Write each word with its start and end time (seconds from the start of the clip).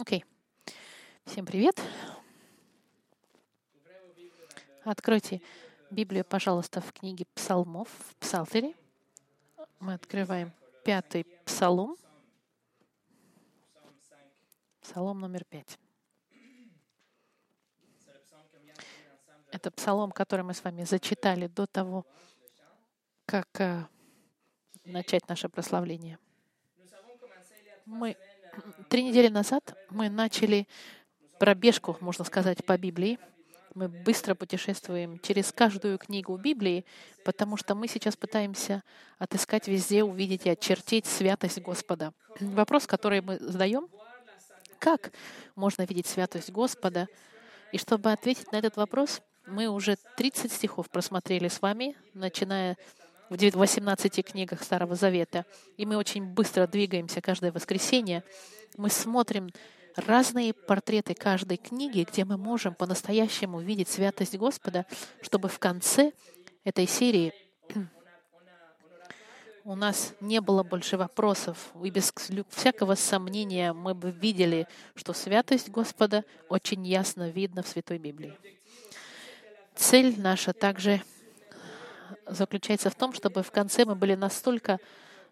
Окей. 0.00 0.24
Всем 1.26 1.44
привет. 1.44 1.78
Откройте 4.82 5.42
Библию, 5.90 6.24
пожалуйста, 6.24 6.80
в 6.80 6.90
книге 6.94 7.26
Псалмов, 7.34 7.90
в 8.08 8.16
Псалтере. 8.16 8.74
Мы 9.78 9.92
открываем 9.92 10.54
пятый 10.86 11.24
Псалом. 11.44 11.98
Псалом 14.80 15.18
номер 15.18 15.44
пять. 15.44 15.78
Это 19.52 19.70
псалом, 19.70 20.12
который 20.12 20.46
мы 20.46 20.54
с 20.54 20.64
вами 20.64 20.84
зачитали 20.84 21.46
до 21.46 21.66
того, 21.66 22.06
как 23.26 23.48
э, 23.60 23.84
начать 24.86 25.28
наше 25.28 25.50
прославление. 25.50 26.18
Мы 27.84 28.16
три 28.88 29.04
недели 29.04 29.28
назад 29.28 29.74
мы 29.90 30.08
начали 30.08 30.66
пробежку, 31.38 31.96
можно 32.00 32.24
сказать, 32.24 32.64
по 32.64 32.76
Библии. 32.76 33.18
Мы 33.74 33.88
быстро 33.88 34.34
путешествуем 34.34 35.18
через 35.20 35.52
каждую 35.52 35.96
книгу 35.98 36.36
Библии, 36.36 36.84
потому 37.24 37.56
что 37.56 37.74
мы 37.74 37.86
сейчас 37.86 38.16
пытаемся 38.16 38.82
отыскать 39.18 39.68
везде, 39.68 40.02
увидеть 40.02 40.46
и 40.46 40.50
очертить 40.50 41.06
святость 41.06 41.60
Господа. 41.60 42.12
Вопрос, 42.40 42.86
который 42.86 43.20
мы 43.20 43.38
задаем, 43.38 43.88
как 44.78 45.12
можно 45.54 45.82
видеть 45.82 46.06
святость 46.06 46.50
Господа? 46.50 47.06
И 47.70 47.78
чтобы 47.78 48.10
ответить 48.10 48.50
на 48.50 48.56
этот 48.56 48.76
вопрос, 48.76 49.22
мы 49.46 49.68
уже 49.68 49.96
30 50.16 50.52
стихов 50.52 50.90
просмотрели 50.90 51.48
с 51.48 51.62
вами, 51.62 51.96
начиная 52.14 52.76
в 53.30 53.58
18 53.58 54.26
книгах 54.26 54.62
Старого 54.62 54.96
Завета. 54.96 55.46
И 55.76 55.86
мы 55.86 55.96
очень 55.96 56.24
быстро 56.24 56.66
двигаемся 56.66 57.20
каждое 57.20 57.52
воскресенье. 57.52 58.24
Мы 58.76 58.90
смотрим 58.90 59.50
разные 59.96 60.52
портреты 60.52 61.14
каждой 61.14 61.56
книги, 61.56 62.06
где 62.10 62.24
мы 62.24 62.36
можем 62.36 62.74
по-настоящему 62.74 63.60
видеть 63.60 63.88
святость 63.88 64.36
Господа, 64.36 64.84
чтобы 65.22 65.48
в 65.48 65.58
конце 65.58 66.12
этой 66.64 66.86
серии 66.86 67.32
у 69.64 69.76
нас 69.76 70.14
не 70.20 70.40
было 70.40 70.62
больше 70.62 70.96
вопросов, 70.96 71.70
и 71.82 71.90
без 71.90 72.12
всякого 72.48 72.94
сомнения 72.94 73.72
мы 73.72 73.94
бы 73.94 74.10
видели, 74.10 74.66
что 74.96 75.12
святость 75.12 75.68
Господа 75.68 76.24
очень 76.48 76.84
ясно 76.86 77.30
видно 77.30 77.62
в 77.62 77.68
Святой 77.68 77.98
Библии. 77.98 78.36
Цель 79.76 80.18
наша 80.18 80.52
также 80.52 81.02
заключается 82.26 82.90
в 82.90 82.94
том, 82.94 83.12
чтобы 83.12 83.42
в 83.42 83.50
конце 83.50 83.84
мы 83.84 83.94
были 83.94 84.14
настолько 84.14 84.78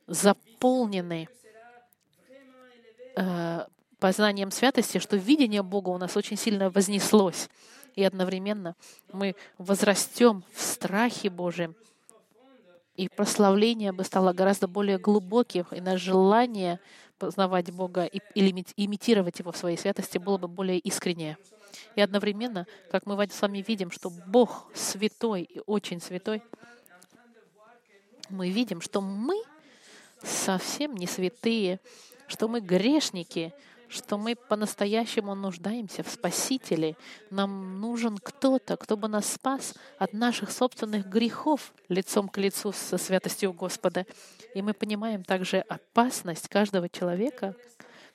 заполнены 0.06 1.28
э, 3.16 3.66
познанием 3.98 4.50
святости, 4.50 4.98
что 4.98 5.16
видение 5.16 5.62
Бога 5.62 5.90
у 5.90 5.98
нас 5.98 6.16
очень 6.16 6.36
сильно 6.36 6.70
вознеслось. 6.70 7.48
И 7.94 8.04
одновременно 8.04 8.76
мы 9.12 9.34
возрастем 9.58 10.44
в 10.52 10.62
страхе 10.62 11.30
Божьем, 11.30 11.74
и 12.94 13.08
прославление 13.08 13.92
бы 13.92 14.04
стало 14.04 14.32
гораздо 14.32 14.66
более 14.68 14.98
глубоким, 14.98 15.66
и 15.70 15.80
наше 15.80 16.04
желание 16.06 16.80
познавать 17.18 17.70
Бога 17.72 18.04
и, 18.04 18.18
имитировать 18.36 19.38
Его 19.38 19.52
в 19.52 19.56
своей 19.56 19.76
святости 19.76 20.18
было 20.18 20.38
бы 20.38 20.48
более 20.48 20.78
искреннее. 20.78 21.38
И 21.94 22.00
одновременно, 22.00 22.66
как 22.90 23.06
мы 23.06 23.26
с 23.28 23.42
вами 23.42 23.64
видим, 23.66 23.90
что 23.90 24.10
Бог 24.10 24.70
святой 24.74 25.42
и 25.42 25.60
очень 25.66 26.00
святой, 26.00 26.42
мы 28.30 28.50
видим, 28.50 28.80
что 28.80 29.00
мы 29.00 29.42
совсем 30.22 30.94
не 30.94 31.06
святые, 31.06 31.80
что 32.26 32.48
мы 32.48 32.60
грешники, 32.60 33.52
что 33.88 34.18
мы 34.18 34.36
по-настоящему 34.36 35.34
нуждаемся 35.34 36.02
в 36.02 36.10
Спасителе. 36.10 36.96
Нам 37.30 37.80
нужен 37.80 38.18
кто-то, 38.18 38.76
кто 38.76 38.96
бы 38.96 39.08
нас 39.08 39.32
спас 39.32 39.74
от 39.98 40.12
наших 40.12 40.50
собственных 40.50 41.06
грехов 41.06 41.72
лицом 41.88 42.28
к 42.28 42.36
лицу 42.38 42.72
со 42.72 42.98
святостью 42.98 43.52
Господа. 43.52 44.06
И 44.54 44.62
мы 44.62 44.74
понимаем 44.74 45.24
также 45.24 45.60
опасность 45.60 46.48
каждого 46.48 46.88
человека, 46.88 47.54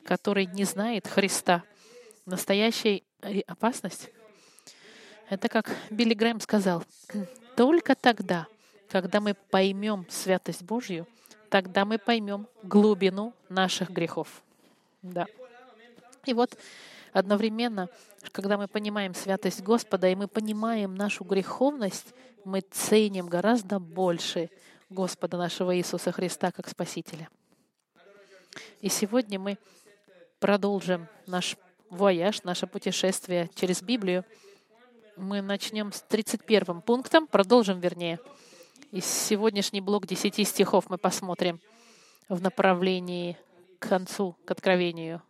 который 0.05 0.45
не 0.45 0.63
знает 0.63 1.07
Христа. 1.07 1.63
Настоящая 2.25 3.01
опасность— 3.47 4.09
это, 5.29 5.49
как 5.49 5.75
Билли 5.89 6.13
Грэм 6.13 6.39
сказал, 6.39 6.83
только 7.57 7.95
тогда, 7.95 8.47
когда 8.89 9.19
мы 9.19 9.33
поймем 9.33 10.05
святость 10.09 10.63
Божью, 10.63 11.05
тогда 11.49 11.83
мы 11.83 11.97
поймем 11.97 12.47
глубину 12.63 13.33
наших 13.49 13.89
грехов. 13.89 14.41
Да. 15.01 15.25
И 16.25 16.33
вот 16.33 16.57
одновременно, 17.11 17.89
когда 18.31 18.57
мы 18.57 18.67
понимаем 18.67 19.13
святость 19.13 19.61
Господа, 19.61 20.07
и 20.07 20.15
мы 20.15 20.27
понимаем 20.27 20.95
нашу 20.95 21.25
греховность, 21.25 22.13
мы 22.45 22.61
ценим 22.61 23.27
гораздо 23.27 23.79
больше 23.79 24.49
Господа 24.89 25.37
нашего 25.37 25.75
Иисуса 25.77 26.11
Христа 26.11 26.51
как 26.51 26.69
Спасителя. 26.69 27.29
И 28.79 28.89
сегодня 28.89 29.39
мы 29.39 29.57
продолжим 30.39 31.07
наш 31.27 31.57
вояж, 31.93 32.43
наше 32.43 32.67
путешествие 32.67 33.49
через 33.55 33.81
Библию. 33.81 34.25
Мы 35.15 35.41
начнем 35.41 35.91
с 35.91 36.01
31 36.01 36.81
пунктом, 36.81 37.27
продолжим, 37.27 37.79
вернее. 37.79 38.19
И 38.91 38.99
сегодняшний 38.99 39.81
блок 39.81 40.07
10 40.07 40.47
стихов 40.47 40.89
мы 40.89 40.97
посмотрим 40.97 41.59
в 42.29 42.41
направлении 42.41 43.37
к 43.79 43.87
концу, 43.87 44.35
к 44.45 44.51
откровению. 44.51 45.21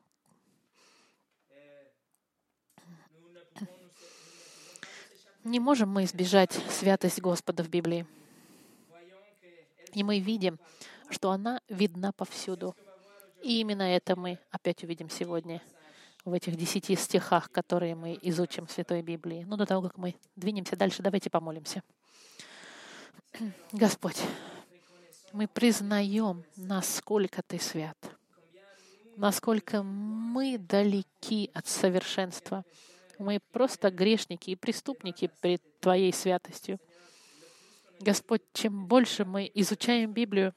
Не 5.44 5.60
можем 5.60 5.90
мы 5.90 6.06
избежать 6.06 6.54
святость 6.70 7.20
Господа 7.20 7.64
в 7.64 7.70
Библии. 7.70 8.08
И 9.92 10.04
мы 10.04 10.20
видим, 10.20 10.58
что 11.10 11.32
она 11.32 11.60
видна 11.68 12.14
повсюду. 12.14 12.74
И 13.42 13.60
именно 13.60 13.84
это 13.84 14.16
мы 14.16 14.40
опять 14.52 14.84
увидим 14.84 15.10
сегодня 15.10 15.62
в 16.26 16.34
этих 16.34 16.56
десяти 16.56 16.96
стихах, 16.96 17.52
которые 17.52 17.96
мы 17.96 18.18
изучим 18.22 18.66
в 18.66 18.72
Святой 18.72 19.02
Библии. 19.02 19.44
Но 19.48 19.58
до 19.58 19.66
того, 19.66 19.84
как 19.84 19.98
мы 19.98 20.16
двинемся 20.36 20.76
дальше, 20.76 21.04
давайте 21.04 21.30
помолимся. 21.30 21.84
Господь, 23.72 24.22
мы 25.32 25.48
признаем, 25.48 26.44
насколько 26.56 27.42
Ты 27.42 27.60
свят, 27.60 27.98
насколько 29.18 29.84
мы 29.84 30.58
далеки 30.58 31.50
от 31.54 31.68
совершенства. 31.68 32.64
Мы 33.20 33.40
просто 33.52 33.92
грешники 33.92 34.52
и 34.52 34.56
преступники 34.56 35.30
перед 35.42 35.62
Твоей 35.80 36.14
святостью. 36.14 36.80
Господь, 38.00 38.42
чем 38.54 38.86
больше 38.86 39.24
мы 39.24 39.50
изучаем 39.54 40.12
Библию, 40.14 40.54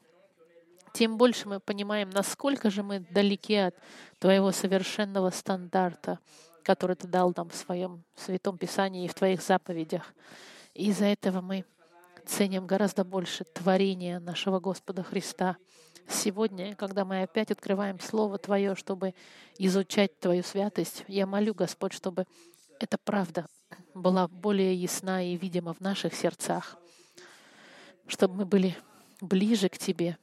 тем 0.97 1.19
больше 1.19 1.47
мы 1.47 1.61
понимаем, 1.61 2.09
насколько 2.09 2.71
же 2.71 2.83
мы 2.83 3.01
далеки 3.01 3.55
от 3.57 3.75
Твоего 4.19 4.51
совершенного 4.51 5.29
стандарта, 5.29 6.21
который 6.63 6.97
Ты 6.97 7.07
дал 7.07 7.35
нам 7.37 7.51
в 7.51 7.55
Своем 7.55 8.03
Святом 8.15 8.57
Писании 8.57 9.05
и 9.05 9.09
в 9.09 9.13
Твоих 9.13 9.43
заповедях. 9.43 10.15
И 10.73 10.89
из-за 10.89 11.05
этого 11.05 11.43
мы 11.43 11.67
ценим 12.25 12.67
гораздо 12.67 13.05
больше 13.05 13.45
творения 13.45 14.21
нашего 14.21 14.59
Господа 14.59 15.03
Христа. 15.03 15.59
Сегодня, 16.09 16.75
когда 16.75 17.05
мы 17.05 17.21
опять 17.21 17.51
открываем 17.51 18.01
Слово 18.01 18.39
Твое, 18.39 18.75
чтобы 18.75 19.15
изучать 19.59 20.19
Твою 20.19 20.43
святость, 20.43 21.05
я 21.09 21.27
молю, 21.27 21.53
Господь, 21.53 21.93
чтобы 21.93 22.25
эта 22.81 22.97
правда 22.97 23.47
была 23.93 24.29
более 24.29 24.75
ясна 24.75 25.23
и 25.23 25.37
видима 25.37 25.75
в 25.75 25.81
наших 25.81 26.15
сердцах, 26.15 26.79
чтобы 28.07 28.35
мы 28.35 28.47
были 28.47 28.75
ближе 29.21 29.69
к 29.69 29.77
Тебе 29.77 30.17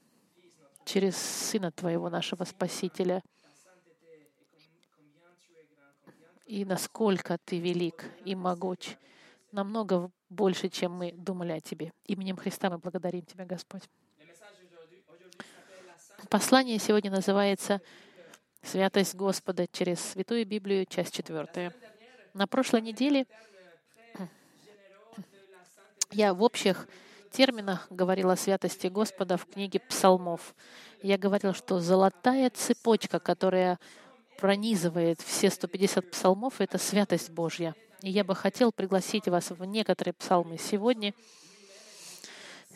через 0.86 1.16
Сына 1.18 1.72
Твоего, 1.72 2.10
нашего 2.10 2.44
Спасителя. 2.44 3.22
И 6.46 6.66
насколько 6.66 7.38
Ты 7.46 7.60
велик 7.60 8.06
и 8.26 8.36
могуч, 8.36 8.96
намного 9.52 10.12
больше, 10.30 10.70
чем 10.70 10.94
мы 10.94 11.12
думали 11.12 11.54
о 11.54 11.62
Тебе. 11.62 11.94
Именем 12.06 12.38
Христа 12.38 12.70
мы 12.70 12.78
благодарим 12.78 13.24
Тебя, 13.24 13.46
Господь. 13.46 13.84
Послание 16.30 16.80
сегодня 16.80 17.12
называется 17.12 17.82
«Святость 18.62 19.16
Господа 19.16 19.68
через 19.68 20.00
Святую 20.00 20.46
Библию», 20.46 20.86
часть 20.86 21.14
четвертая. 21.14 21.74
На 22.34 22.48
прошлой 22.48 22.82
неделе 22.82 23.26
я 26.12 26.34
в 26.34 26.42
общих 26.42 26.88
терминах 27.34 27.88
говорила 27.90 28.34
о 28.34 28.38
святости 28.38 28.88
Господа 28.88 29.38
в 29.38 29.46
книге 29.46 29.80
Псалмов. 29.80 30.56
Я 31.02 31.18
говорила, 31.18 31.54
что 31.54 31.80
золотая 31.80 32.50
цепочка, 32.50 33.20
которая 33.20 33.80
пронизывает 34.40 35.22
все 35.22 35.50
150 35.50 36.12
псалмов, 36.12 36.62
это 36.62 36.78
святость 36.78 37.30
Божья— 37.30 37.76
и 38.04 38.10
я 38.10 38.26
бы 38.26 38.36
хотел 38.36 38.74
пригласить 38.74 39.30
вас 39.30 39.52
в 39.52 39.64
некоторые 39.64 40.14
псалмы 40.14 40.58
сегодня. 40.58 41.14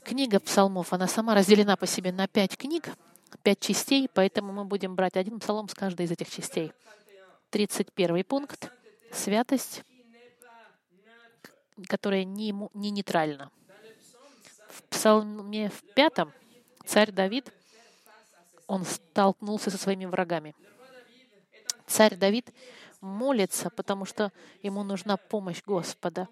Книга 0.06 0.39
псалмов, 0.39 0.94
она 0.94 1.06
сама 1.06 1.36
разделена 1.36 1.75
по 1.75 1.86
себе 1.86 2.13
на 2.13 2.30
пять 2.30 2.56
книг, 2.56 2.89
пять 3.44 3.60
частей, 3.60 4.07
поэтому 4.07 4.53
мы 4.53 4.63
будем 4.63 4.95
брать 4.95 5.18
один 5.18 5.42
псалом 5.42 5.68
с 5.68 5.74
каждой 5.74 6.06
из 6.06 6.12
этих 6.12 6.30
частей. 6.30 6.71
31 7.50 8.24
пункт— 8.24 8.71
святость, 9.12 9.83
которая 11.89 12.24
не, 12.24 12.56
не 12.74 12.89
нейтральна. 12.89 13.51
Псалме 14.98 15.70
в 15.70 15.84
пятом 15.94 16.34
царь 16.84 17.12
Давид, 17.12 17.54
он 18.66 18.84
столкнулся 18.84 19.70
со 19.70 19.78
своими 19.78 20.06
врагами. 20.06 20.56
Царь 21.86 22.16
Давид 22.16 22.52
молится, 23.00 23.70
потому 23.70 24.06
что 24.06 24.32
ему 24.64 24.82
нужна 24.82 25.18
помощь 25.18 25.62
Господа. 25.64 26.28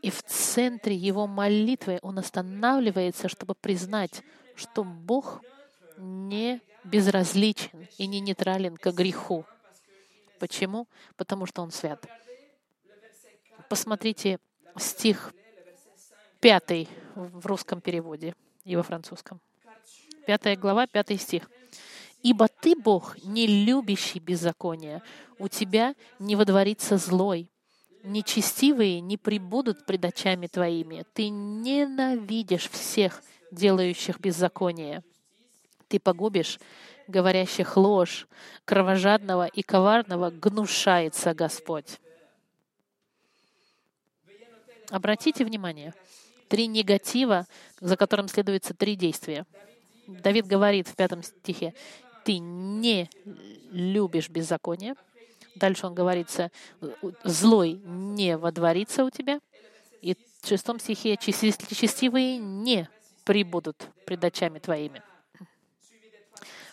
И 0.00 0.10
в 0.10 0.22
центре 0.22 0.94
его 0.94 1.26
молитвы 1.26 1.98
он 2.02 2.20
останавливается, 2.20 3.28
чтобы 3.28 3.56
признать, 3.56 4.22
что 4.54 4.84
Бог 4.84 5.42
не 5.96 6.60
безразличен 6.84 7.88
и 7.98 8.06
не 8.06 8.20
нейтрален 8.20 8.76
к 8.76 8.92
греху. 8.92 9.44
Почему? 10.38 10.86
Потому 11.16 11.46
что 11.46 11.62
он 11.62 11.72
свят. 11.72 12.06
Посмотрите 13.68 14.38
стих 14.76 15.34
пятый 16.38 16.88
в 17.14 17.46
русском 17.46 17.80
переводе 17.80 18.34
и 18.64 18.76
во 18.76 18.82
французском. 18.82 19.40
Пятая 20.26 20.56
глава, 20.56 20.86
пятый 20.86 21.18
стих. 21.18 21.50
«Ибо 22.22 22.48
ты, 22.48 22.74
Бог, 22.74 23.16
не 23.24 23.46
любящий 23.46 24.18
беззакония, 24.18 25.02
у 25.38 25.48
тебя 25.48 25.94
не 26.18 26.36
водворится 26.36 26.96
злой, 26.96 27.50
нечестивые 28.02 29.00
не 29.00 29.16
прибудут 29.16 29.84
пред 29.84 30.04
очами 30.04 30.46
твоими, 30.46 31.04
ты 31.12 31.28
ненавидишь 31.28 32.70
всех, 32.70 33.22
делающих 33.50 34.20
беззаконие. 34.20 35.02
Ты 35.88 36.00
погубишь 36.00 36.58
говорящих 37.06 37.76
ложь, 37.76 38.26
кровожадного 38.64 39.46
и 39.46 39.62
коварного 39.62 40.30
гнушается 40.30 41.34
Господь. 41.34 42.00
Обратите 44.90 45.44
внимание, 45.44 45.94
три 46.54 46.68
негатива, 46.68 47.48
за 47.80 47.96
которым 47.96 48.28
следуется 48.28 48.74
три 48.74 48.94
действия. 48.94 49.44
Давид 50.06 50.46
говорит 50.46 50.86
в 50.86 50.94
пятом 50.94 51.24
стихе, 51.24 51.74
ты 52.24 52.38
не 52.38 53.10
любишь 53.72 54.28
беззаконие. 54.30 54.94
Дальше 55.56 55.84
он 55.88 55.94
говорится, 55.96 56.52
злой 57.24 57.72
не 57.84 58.36
водворится 58.36 59.04
у 59.04 59.10
тебя. 59.10 59.40
И 60.00 60.16
в 60.42 60.46
шестом 60.46 60.78
стихе, 60.78 61.16
честивые 61.16 62.38
не 62.38 62.88
прибудут 63.24 63.88
пред 64.06 64.22
очами 64.22 64.60
твоими. 64.60 65.02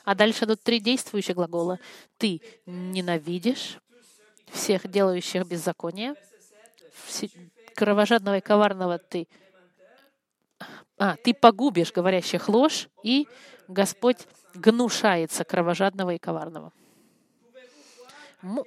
А 0.03 0.13
дальше 0.13 0.45
идут 0.45 0.61
три 0.61 0.79
действующих 0.79 1.35
глагола. 1.35 1.79
Ты 2.19 2.39
ненавидишь 2.67 3.79
всех 4.51 4.87
делающих 4.87 5.47
беззаконие, 5.47 6.13
кровожадного 7.73 8.37
и 8.37 8.41
коварного 8.41 8.99
ты 8.99 9.27
а, 11.01 11.15
ты 11.15 11.33
погубишь 11.33 11.91
говорящих 11.91 12.47
ложь, 12.47 12.87
и 13.01 13.27
Господь 13.67 14.19
гнушается 14.53 15.43
кровожадного 15.43 16.13
и 16.13 16.19
коварного. 16.19 16.71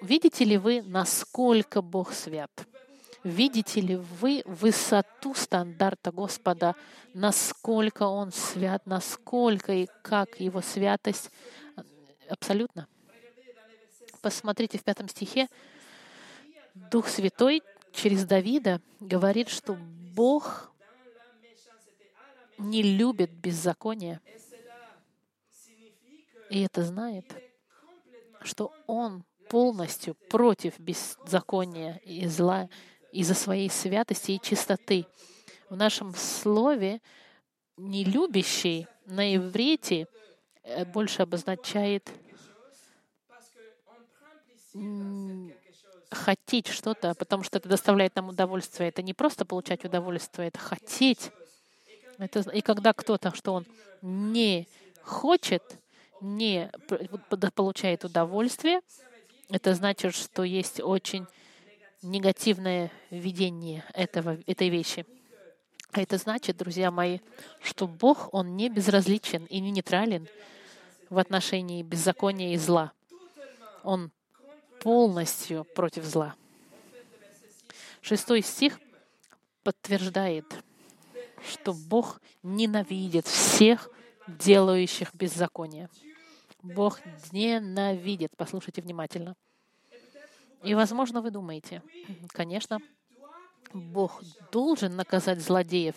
Видите 0.02 0.44
ли 0.44 0.58
вы, 0.58 0.82
насколько 0.82 1.80
Бог 1.80 2.12
свят? 2.12 2.50
Видите 3.22 3.80
ли 3.80 3.94
вы 3.94 4.42
высоту 4.46 5.32
стандарта 5.36 6.10
Господа, 6.10 6.74
насколько 7.12 8.02
Он 8.02 8.32
свят, 8.32 8.82
насколько 8.84 9.72
и 9.72 9.86
как 10.02 10.40
Его 10.40 10.60
святость 10.60 11.30
абсолютно? 12.28 12.88
Посмотрите 14.20 14.78
в 14.78 14.82
пятом 14.82 15.08
стихе. 15.08 15.46
Дух 16.74 17.06
Святой 17.06 17.62
через 17.92 18.24
Давида 18.24 18.80
говорит, 18.98 19.48
что 19.50 19.74
Бог 20.16 20.73
не 22.58 22.82
любит 22.82 23.30
беззаконие. 23.30 24.20
И 26.50 26.62
это 26.62 26.84
знает, 26.84 27.24
что 28.42 28.72
Он 28.86 29.24
полностью 29.48 30.14
против 30.30 30.78
беззакония 30.78 32.00
и 32.04 32.26
зла 32.26 32.68
из-за 33.12 33.34
своей 33.34 33.70
святости 33.70 34.32
и 34.32 34.40
чистоты. 34.40 35.06
В 35.70 35.76
нашем 35.76 36.14
слове 36.14 37.00
«нелюбящий» 37.76 38.86
на 39.06 39.34
иврите 39.34 40.06
э, 40.62 40.84
больше 40.84 41.22
обозначает 41.22 42.10
хотеть 46.10 46.68
что-то, 46.68 47.14
потому 47.14 47.42
что 47.42 47.58
это 47.58 47.68
доставляет 47.68 48.16
нам 48.16 48.28
удовольствие. 48.28 48.88
Это 48.88 49.02
не 49.02 49.14
просто 49.14 49.44
получать 49.44 49.84
удовольствие, 49.84 50.48
это 50.48 50.58
хотеть. 50.58 51.30
Это, 52.18 52.40
и 52.50 52.60
когда 52.60 52.92
кто-то, 52.92 53.34
что 53.34 53.52
он 53.52 53.66
не 54.02 54.68
хочет, 55.02 55.62
не 56.20 56.70
получает 57.54 58.04
удовольствие, 58.04 58.80
это 59.50 59.74
значит, 59.74 60.14
что 60.14 60.42
есть 60.42 60.80
очень 60.80 61.26
негативное 62.02 62.90
видение 63.10 63.84
этого, 63.94 64.38
этой 64.46 64.68
вещи. 64.68 65.06
А 65.92 66.00
это 66.00 66.18
значит, 66.18 66.56
друзья 66.56 66.90
мои, 66.90 67.20
что 67.62 67.86
Бог, 67.86 68.28
Он 68.32 68.56
не 68.56 68.68
безразличен 68.68 69.44
и 69.44 69.60
не 69.60 69.70
нейтрален 69.70 70.26
в 71.08 71.18
отношении 71.18 71.82
беззакония 71.82 72.54
и 72.54 72.56
зла. 72.56 72.92
Он 73.82 74.10
полностью 74.80 75.64
против 75.64 76.04
зла. 76.04 76.34
Шестой 78.00 78.42
стих 78.42 78.80
подтверждает, 79.62 80.44
что 81.44 81.72
Бог 81.72 82.20
ненавидит 82.42 83.26
всех 83.26 83.88
делающих 84.26 85.14
беззаконие. 85.14 85.88
Бог 86.62 87.00
ненавидит. 87.32 88.32
Послушайте 88.36 88.80
внимательно. 88.82 89.36
И, 90.62 90.74
возможно, 90.74 91.20
вы 91.20 91.30
думаете, 91.30 91.82
конечно, 92.28 92.78
Бог 93.74 94.22
должен 94.50 94.96
наказать 94.96 95.40
злодеев. 95.40 95.96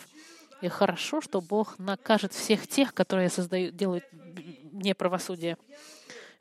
И 0.62 0.68
хорошо, 0.68 1.22
что 1.22 1.40
Бог 1.40 1.80
накажет 1.80 2.34
всех 2.34 2.68
тех, 2.68 2.94
которые 2.94 3.30
создают, 3.30 3.76
делают 3.76 4.04
неправосудие. 4.74 5.58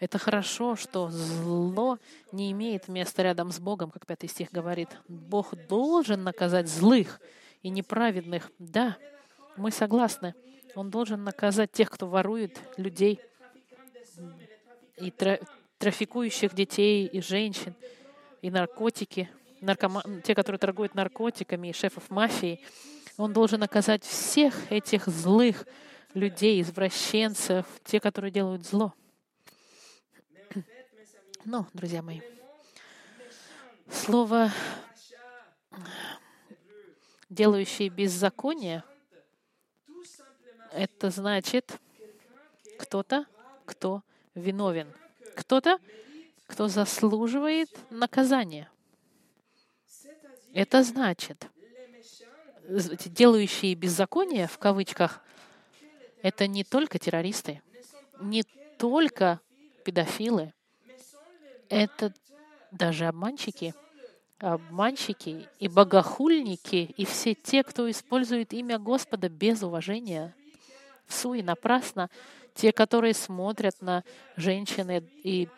Это 0.00 0.18
хорошо, 0.18 0.76
что 0.76 1.08
зло 1.10 1.98
не 2.32 2.50
имеет 2.52 2.88
места 2.88 3.22
рядом 3.22 3.50
с 3.52 3.58
Богом, 3.58 3.90
как 3.90 4.06
пятый 4.06 4.28
стих 4.28 4.50
говорит. 4.50 4.88
Бог 5.08 5.54
должен 5.68 6.22
наказать 6.22 6.68
злых 6.68 7.20
и 7.66 7.68
неправедных. 7.68 8.52
Да, 8.60 8.96
мы 9.56 9.72
согласны. 9.72 10.36
Он 10.76 10.88
должен 10.88 11.24
наказать 11.24 11.72
тех, 11.72 11.90
кто 11.90 12.06
ворует 12.06 12.60
людей 12.76 13.20
и 14.98 15.12
трафикующих 15.78 16.54
детей 16.54 17.06
и 17.06 17.20
женщин 17.20 17.74
и 18.40 18.52
наркотики, 18.52 19.28
наркоман, 19.60 20.22
те, 20.22 20.36
которые 20.36 20.60
торгуют 20.60 20.94
наркотиками, 20.94 21.68
и 21.68 21.72
шефов 21.72 22.08
мафии. 22.08 22.60
Он 23.16 23.32
должен 23.32 23.58
наказать 23.58 24.04
всех 24.04 24.70
этих 24.70 25.08
злых 25.08 25.66
людей, 26.14 26.62
извращенцев, 26.62 27.66
те, 27.82 27.98
которые 27.98 28.30
делают 28.30 28.64
зло. 28.64 28.94
Но, 31.44 31.66
друзья 31.72 32.00
мои, 32.00 32.20
слово 33.90 34.52
делающий 37.28 37.88
беззаконие, 37.88 38.84
это 40.72 41.10
значит 41.10 41.78
кто-то, 42.78 43.26
кто 43.64 44.02
виновен. 44.34 44.92
Кто-то, 45.34 45.78
кто 46.46 46.68
заслуживает 46.68 47.68
наказания. 47.90 48.70
Это 50.52 50.82
значит, 50.82 51.46
делающие 52.68 53.74
беззаконие, 53.74 54.46
в 54.46 54.58
кавычках, 54.58 55.22
это 56.22 56.46
не 56.46 56.64
только 56.64 56.98
террористы, 56.98 57.62
не 58.20 58.42
только 58.78 59.40
педофилы, 59.84 60.52
это 61.68 62.12
даже 62.70 63.06
обманщики, 63.06 63.74
обманщики 64.38 65.48
и 65.58 65.68
богохульники, 65.68 66.94
и 66.96 67.04
все 67.04 67.34
те, 67.34 67.62
кто 67.62 67.90
использует 67.90 68.52
имя 68.52 68.78
Господа 68.78 69.28
без 69.28 69.62
уважения, 69.62 70.34
в 71.06 71.14
суе 71.14 71.42
напрасно, 71.42 72.10
те, 72.54 72.72
которые 72.72 73.14
смотрят 73.14 73.80
на 73.80 74.02
женщины 74.36 75.02
и 75.22 75.48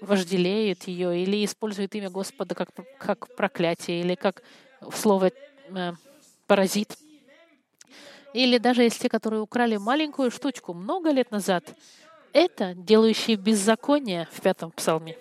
вожделеют 0.00 0.84
ее 0.84 1.22
или 1.22 1.44
используют 1.44 1.94
имя 1.94 2.10
Господа 2.10 2.54
как, 2.54 2.70
как 2.98 3.34
проклятие 3.36 4.00
или 4.00 4.14
как 4.14 4.42
слово 4.92 5.30
э, 5.68 5.92
паразит. 6.46 6.98
Или 8.32 8.58
даже 8.58 8.82
если 8.82 9.02
те, 9.02 9.08
которые 9.08 9.42
украли 9.42 9.76
маленькую 9.76 10.30
штучку 10.30 10.74
много 10.74 11.10
лет 11.10 11.30
назад, 11.30 11.76
это 12.32 12.74
делающие 12.74 13.36
беззаконие 13.36 14.26
в 14.32 14.40
пятом 14.40 14.70
псалме. 14.72 15.16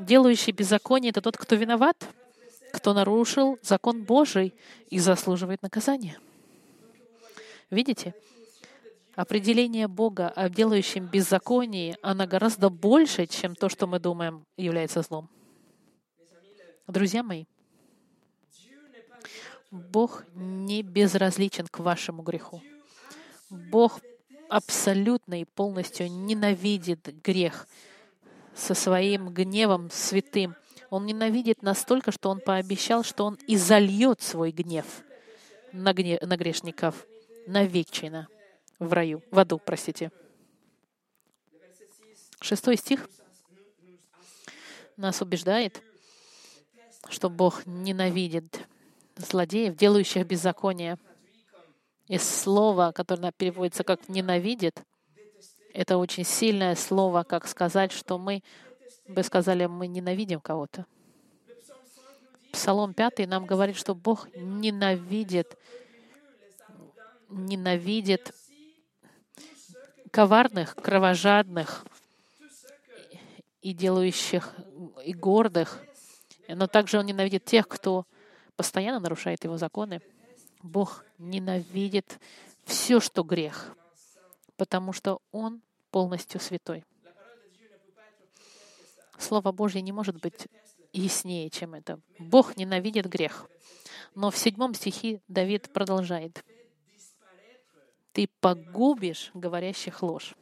Делающий 0.00 0.52
беззаконие— 0.52 1.10
это 1.10 1.20
тот, 1.20 1.36
кто 1.36 1.56
виноват, 1.56 2.08
кто 2.72 2.94
нарушил 2.94 3.58
закон 3.60 4.02
Божий 4.02 4.54
и 4.88 4.98
заслуживает 4.98 5.60
наказания. 5.60 6.18
Видите? 7.68 8.14
Определение 9.14 9.88
Бога 9.88 10.30
о 10.30 10.48
делающем 10.48 11.04
беззаконии, 11.04 11.98
она 12.00 12.26
гораздо 12.26 12.70
больше, 12.70 13.26
чем 13.26 13.54
то, 13.54 13.68
что 13.68 13.86
мы 13.86 14.00
думаем, 14.00 14.46
является 14.56 15.02
злом. 15.02 15.28
Друзья 16.86 17.22
мои, 17.22 17.44
Бог 19.70 20.24
не 20.34 20.82
безразличен 20.82 21.66
к 21.66 21.78
вашему 21.78 22.22
греху. 22.22 22.62
Бог 23.50 24.00
абсолютно 24.48 25.42
и 25.42 25.44
полностью 25.44 26.10
ненавидит 26.10 27.22
грех 27.22 27.68
со 28.54 28.74
своим 28.74 29.28
гневом 29.30 29.90
святым. 29.90 30.56
Он 30.90 31.06
ненавидит 31.06 31.62
настолько, 31.62 32.12
что 32.12 32.30
Он 32.30 32.40
пообещал, 32.40 33.04
что 33.04 33.24
Он 33.24 33.38
изольет 33.46 34.22
свой 34.22 34.50
гнев 34.50 34.86
на, 35.72 35.92
гне... 35.92 36.18
на 36.22 36.36
грешников 36.36 37.06
навечно 37.46 38.28
в 38.78 38.92
раю, 38.92 39.22
в 39.30 39.38
аду, 39.38 39.58
простите. 39.58 40.10
Шестой 42.40 42.76
стих 42.76 43.08
нас 44.96 45.20
убеждает, 45.20 45.82
что 47.08 47.28
Бог 47.28 47.66
ненавидит 47.66 48.66
злодеев, 49.16 49.76
делающих 49.76 50.26
беззаконие. 50.26 50.98
И 52.06 52.18
слово, 52.18 52.92
которое 52.92 53.30
переводится 53.32 53.84
как 53.84 54.08
«ненавидит», 54.08 54.82
это 55.72 55.98
очень 55.98 56.24
сильное 56.24 56.74
слово, 56.74 57.22
как 57.22 57.46
сказать, 57.46 57.92
что 57.92 58.18
мы, 58.18 58.42
бы 59.06 59.22
сказали, 59.22 59.66
мы 59.66 59.86
ненавидим 59.86 60.40
кого-то. 60.40 60.86
Псалом 62.52 62.94
5 62.94 63.28
нам 63.28 63.46
говорит, 63.46 63.76
что 63.76 63.94
Бог 63.94 64.28
ненавидит, 64.34 65.56
ненавидит 67.28 68.34
коварных, 70.10 70.74
кровожадных 70.74 71.84
и 73.62 73.72
делающих, 73.72 74.52
и 75.04 75.12
гордых. 75.12 75.80
Но 76.48 76.66
также 76.66 76.98
Он 76.98 77.06
ненавидит 77.06 77.44
тех, 77.44 77.68
кто 77.68 78.04
постоянно 78.56 78.98
нарушает 78.98 79.44
его 79.44 79.56
законы. 79.56 80.02
Бог 80.62 81.04
ненавидит 81.18 82.18
все, 82.64 83.00
что 83.00 83.22
грех, 83.22 83.74
потому 84.60 84.92
что 84.92 85.22
Он 85.32 85.62
полностью 85.90 86.38
святой. 86.38 86.84
Слово 89.18 89.52
Божье 89.52 89.80
не 89.80 89.90
может 89.90 90.20
быть 90.20 90.48
яснее, 90.92 91.48
чем 91.48 91.72
это. 91.72 91.98
Бог 92.18 92.58
ненавидит 92.58 93.06
грех. 93.06 93.48
Но 94.14 94.30
в 94.30 94.36
седьмом 94.36 94.74
стихе 94.74 95.22
Давид 95.28 95.72
продолжает. 95.72 96.44
«Ты 98.12 98.28
погубишь 98.40 99.30
говорящих 99.32 100.02
ложь». 100.02 100.34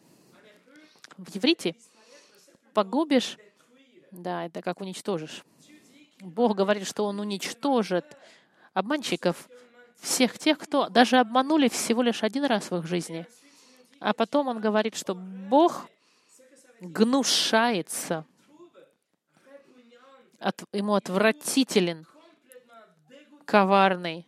В 1.16 1.36
иврите 1.36 1.76
«погубишь» 2.74 3.38
да, 4.10 4.46
это 4.46 4.62
как 4.62 4.80
уничтожишь. 4.80 5.44
Бог 6.18 6.56
говорит, 6.56 6.88
что 6.88 7.04
Он 7.04 7.20
уничтожит 7.20 8.16
обманщиков, 8.74 9.48
всех 10.00 10.36
тех, 10.40 10.58
кто 10.58 10.88
даже 10.88 11.18
обманули 11.18 11.68
всего 11.68 12.02
лишь 12.02 12.24
один 12.24 12.46
раз 12.46 12.72
в 12.72 12.78
их 12.78 12.84
жизни. 12.84 13.24
А 14.00 14.12
потом 14.12 14.48
Он 14.48 14.60
говорит, 14.60 14.94
что 14.96 15.14
Бог 15.14 15.86
гнушается, 16.80 18.24
от, 20.38 20.62
ему 20.72 20.94
отвратителен, 20.94 22.06
коварный, 23.44 24.26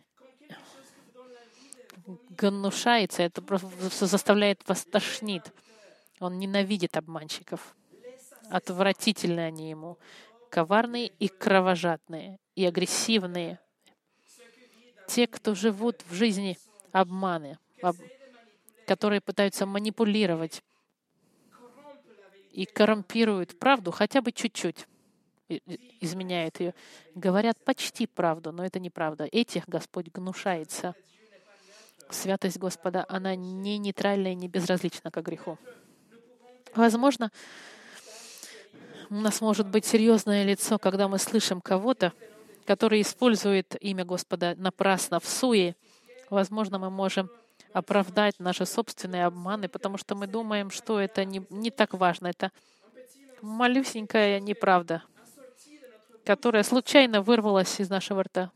гнушается, 2.29 3.23
это 3.23 3.41
просто 3.41 4.05
заставляет 4.07 4.67
вас 4.67 4.83
тошнит. 4.83 5.53
Он 6.19 6.37
ненавидит 6.37 6.97
обманщиков. 6.97 7.75
Отвратительны 8.49 9.39
они 9.39 9.69
ему 9.69 9.97
коварные 10.49 11.07
и 11.07 11.29
кровожадные, 11.29 12.37
и 12.55 12.65
агрессивные. 12.65 13.59
Те, 15.07 15.27
кто 15.27 15.55
живут 15.55 16.03
в 16.09 16.13
жизни 16.13 16.57
обманы, 16.91 17.57
об, 17.81 17.95
которые 18.87 19.21
пытаются 19.21 19.65
манипулировать 19.65 20.63
и 22.51 22.65
коррумпируют 22.65 23.57
правду 23.57 23.91
хотя 23.91 24.21
бы 24.21 24.31
чуть-чуть, 24.31 24.87
изменяют 25.99 26.59
ее, 26.59 26.73
говорят 27.15 27.57
почти 27.63 28.07
правду, 28.07 28.51
но 28.51 28.65
это 28.65 28.79
неправда. 28.79 29.27
Этих 29.31 29.67
Господь 29.67 30.07
гнушается. 30.07 30.95
Святость 32.09 32.57
Господа, 32.57 33.05
она 33.07 33.35
не 33.35 33.77
нейтральная, 33.77 34.33
не 34.33 34.47
безразлична 34.47 35.11
к 35.11 35.21
греху. 35.21 35.57
Возможно, 36.75 37.31
у 39.09 39.15
нас 39.15 39.41
может 39.41 39.67
быть 39.67 39.85
серьезное 39.85 40.43
лицо, 40.43 40.77
когда 40.77 41.07
мы 41.07 41.19
слышим 41.19 41.61
кого-то, 41.61 42.13
который 42.65 43.01
использует 43.01 43.75
имя 43.81 44.05
Господа 44.05 44.55
напрасно 44.57 45.19
в 45.19 45.27
суе. 45.27 45.75
Возможно, 46.29 46.79
мы 46.79 46.89
можем 46.89 47.29
оправдать 47.73 48.39
наши 48.39 48.65
собственные 48.65 49.25
обманы, 49.25 49.69
потому 49.69 49.97
что 49.97 50.15
мы 50.15 50.27
думаем, 50.27 50.71
что 50.71 50.99
это 50.99 51.25
не, 51.25 51.45
не 51.49 51.71
так 51.71 51.93
важно. 51.93 52.27
Это 52.27 52.51
малюсенькая 53.41 54.39
неправда, 54.39 55.03
которая 56.25 56.63
случайно 56.63 57.21
вырвалась 57.21 57.79
из 57.79 57.89
нашего 57.89 58.23
рта. 58.23 58.51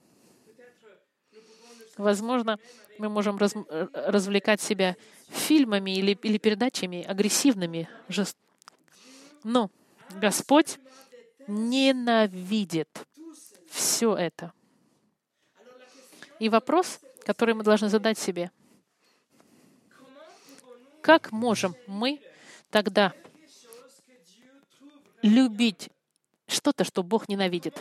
Возможно, 1.97 2.59
мы 2.97 3.09
можем 3.09 3.37
раз, 3.37 3.53
развлекать 3.93 4.61
себя 4.61 4.95
фильмами 5.29 5.91
или, 5.91 6.17
или 6.21 6.37
передачами 6.37 7.03
агрессивными. 7.03 7.89
Жест... 8.09 8.37
Но 9.43 9.71
Господь 10.15 10.77
ненавидит 11.47 12.89
все 13.69 14.15
это. 14.15 14.51
И 16.39 16.49
вопрос, 16.49 16.99
который 17.23 17.53
мы 17.53 17.63
должны 17.63 17.89
задать 17.89 18.17
себе, 18.17 18.51
как 21.05 21.31
можем 21.31 21.75
мы 21.85 22.19
тогда 22.71 23.13
любить 25.21 25.91
что-то, 26.47 26.83
что 26.83 27.03
Бог 27.03 27.29
ненавидит? 27.29 27.77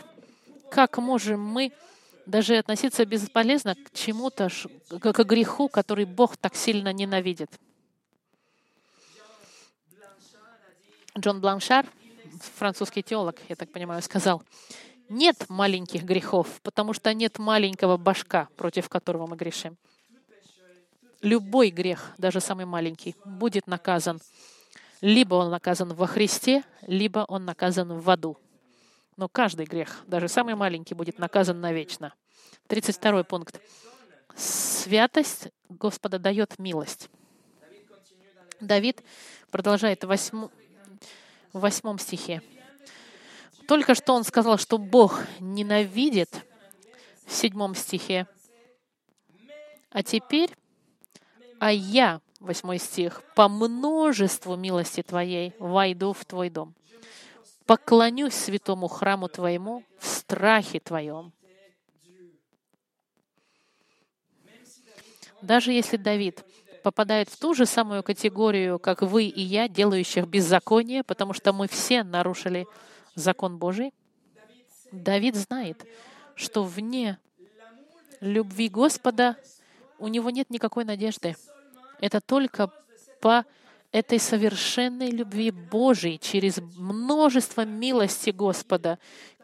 Как 0.70 0.98
можем 0.98 1.40
мы 1.40 1.72
даже 2.26 2.58
относиться 2.58 3.06
бесполезно 3.06 3.76
к 3.76 3.94
чему-то, 3.94 4.50
к 4.90 5.24
греху, 5.24 5.70
который 5.70 6.04
Бог 6.04 6.36
так 6.36 6.54
сильно 6.54 6.92
ненавидит? 6.92 7.50
Джон 11.18 11.40
Бланшар 11.40 11.86
французский 12.58 13.02
теолог, 13.02 13.36
я 13.48 13.56
так 13.56 13.72
понимаю, 13.72 14.02
сказал, 14.02 14.42
нет 15.08 15.46
маленьких 15.48 16.02
грехов, 16.02 16.60
потому 16.62 16.92
что 16.92 17.14
нет 17.14 17.38
маленького 17.38 17.96
башка, 17.96 18.48
против 18.58 18.90
которого 18.90 19.26
мы 19.26 19.36
грешим. 19.36 19.78
Любой 21.24 21.70
грех, 21.70 22.12
даже 22.18 22.38
самый 22.38 22.66
маленький, 22.66 23.16
будет 23.24 23.66
наказан. 23.66 24.20
Либо 25.00 25.36
он 25.36 25.50
наказан 25.50 25.94
во 25.94 26.06
Христе, 26.06 26.62
либо 26.82 27.24
он 27.26 27.46
наказан 27.46 27.98
в 27.98 28.10
аду. 28.10 28.36
Но 29.16 29.26
каждый 29.30 29.64
грех, 29.64 30.02
даже 30.06 30.28
самый 30.28 30.54
маленький, 30.54 30.94
будет 30.94 31.18
наказан 31.18 31.62
навечно. 31.62 32.12
32 32.66 33.24
пункт. 33.24 33.58
Святость 34.36 35.48
Господа 35.70 36.18
дает 36.18 36.58
милость. 36.58 37.08
Давид 38.60 39.02
продолжает 39.50 40.04
в 40.04 40.50
восьмом 41.54 41.98
стихе. 41.98 42.42
Только 43.66 43.94
что 43.94 44.12
он 44.12 44.24
сказал, 44.24 44.58
что 44.58 44.76
Бог 44.76 45.22
ненавидит 45.40 46.44
в 47.24 47.32
седьмом 47.32 47.74
стихе. 47.74 48.26
А 49.88 50.02
теперь, 50.02 50.50
а 51.58 51.72
я, 51.72 52.20
восьмой 52.40 52.78
стих, 52.78 53.22
по 53.34 53.48
множеству 53.48 54.56
милости 54.56 55.02
Твоей 55.02 55.54
войду 55.58 56.12
в 56.12 56.24
Твой 56.24 56.50
дом. 56.50 56.74
Поклонюсь 57.66 58.34
святому 58.34 58.88
храму 58.88 59.28
Твоему 59.28 59.82
в 59.98 60.06
страхе 60.06 60.80
Твоем. 60.80 61.32
Даже 65.40 65.72
если 65.72 65.96
Давид 65.96 66.44
попадает 66.82 67.28
в 67.28 67.38
ту 67.38 67.54
же 67.54 67.66
самую 67.66 68.02
категорию, 68.02 68.78
как 68.78 69.02
вы 69.02 69.24
и 69.24 69.40
я, 69.40 69.68
делающих 69.68 70.26
беззаконие, 70.26 71.02
потому 71.02 71.32
что 71.32 71.52
мы 71.52 71.68
все 71.68 72.02
нарушили 72.02 72.66
закон 73.14 73.58
Божий. 73.58 73.92
Давид 74.92 75.34
знает, 75.34 75.86
что 76.34 76.62
вне 76.62 77.18
любви 78.20 78.68
Господа 78.68 79.36
у 79.98 80.08
него 80.08 80.30
нет 80.30 80.50
никакой 80.50 80.84
надежды. 80.84 81.36
Это 82.00 82.20
только 82.20 82.70
по 83.20 83.44
этой 83.92 84.18
совершенной 84.18 85.10
любви 85.10 85.50
Божией 85.50 86.18
через 86.18 86.58
множество 86.76 87.64
милости 87.64 88.30
Господа, 88.30 88.98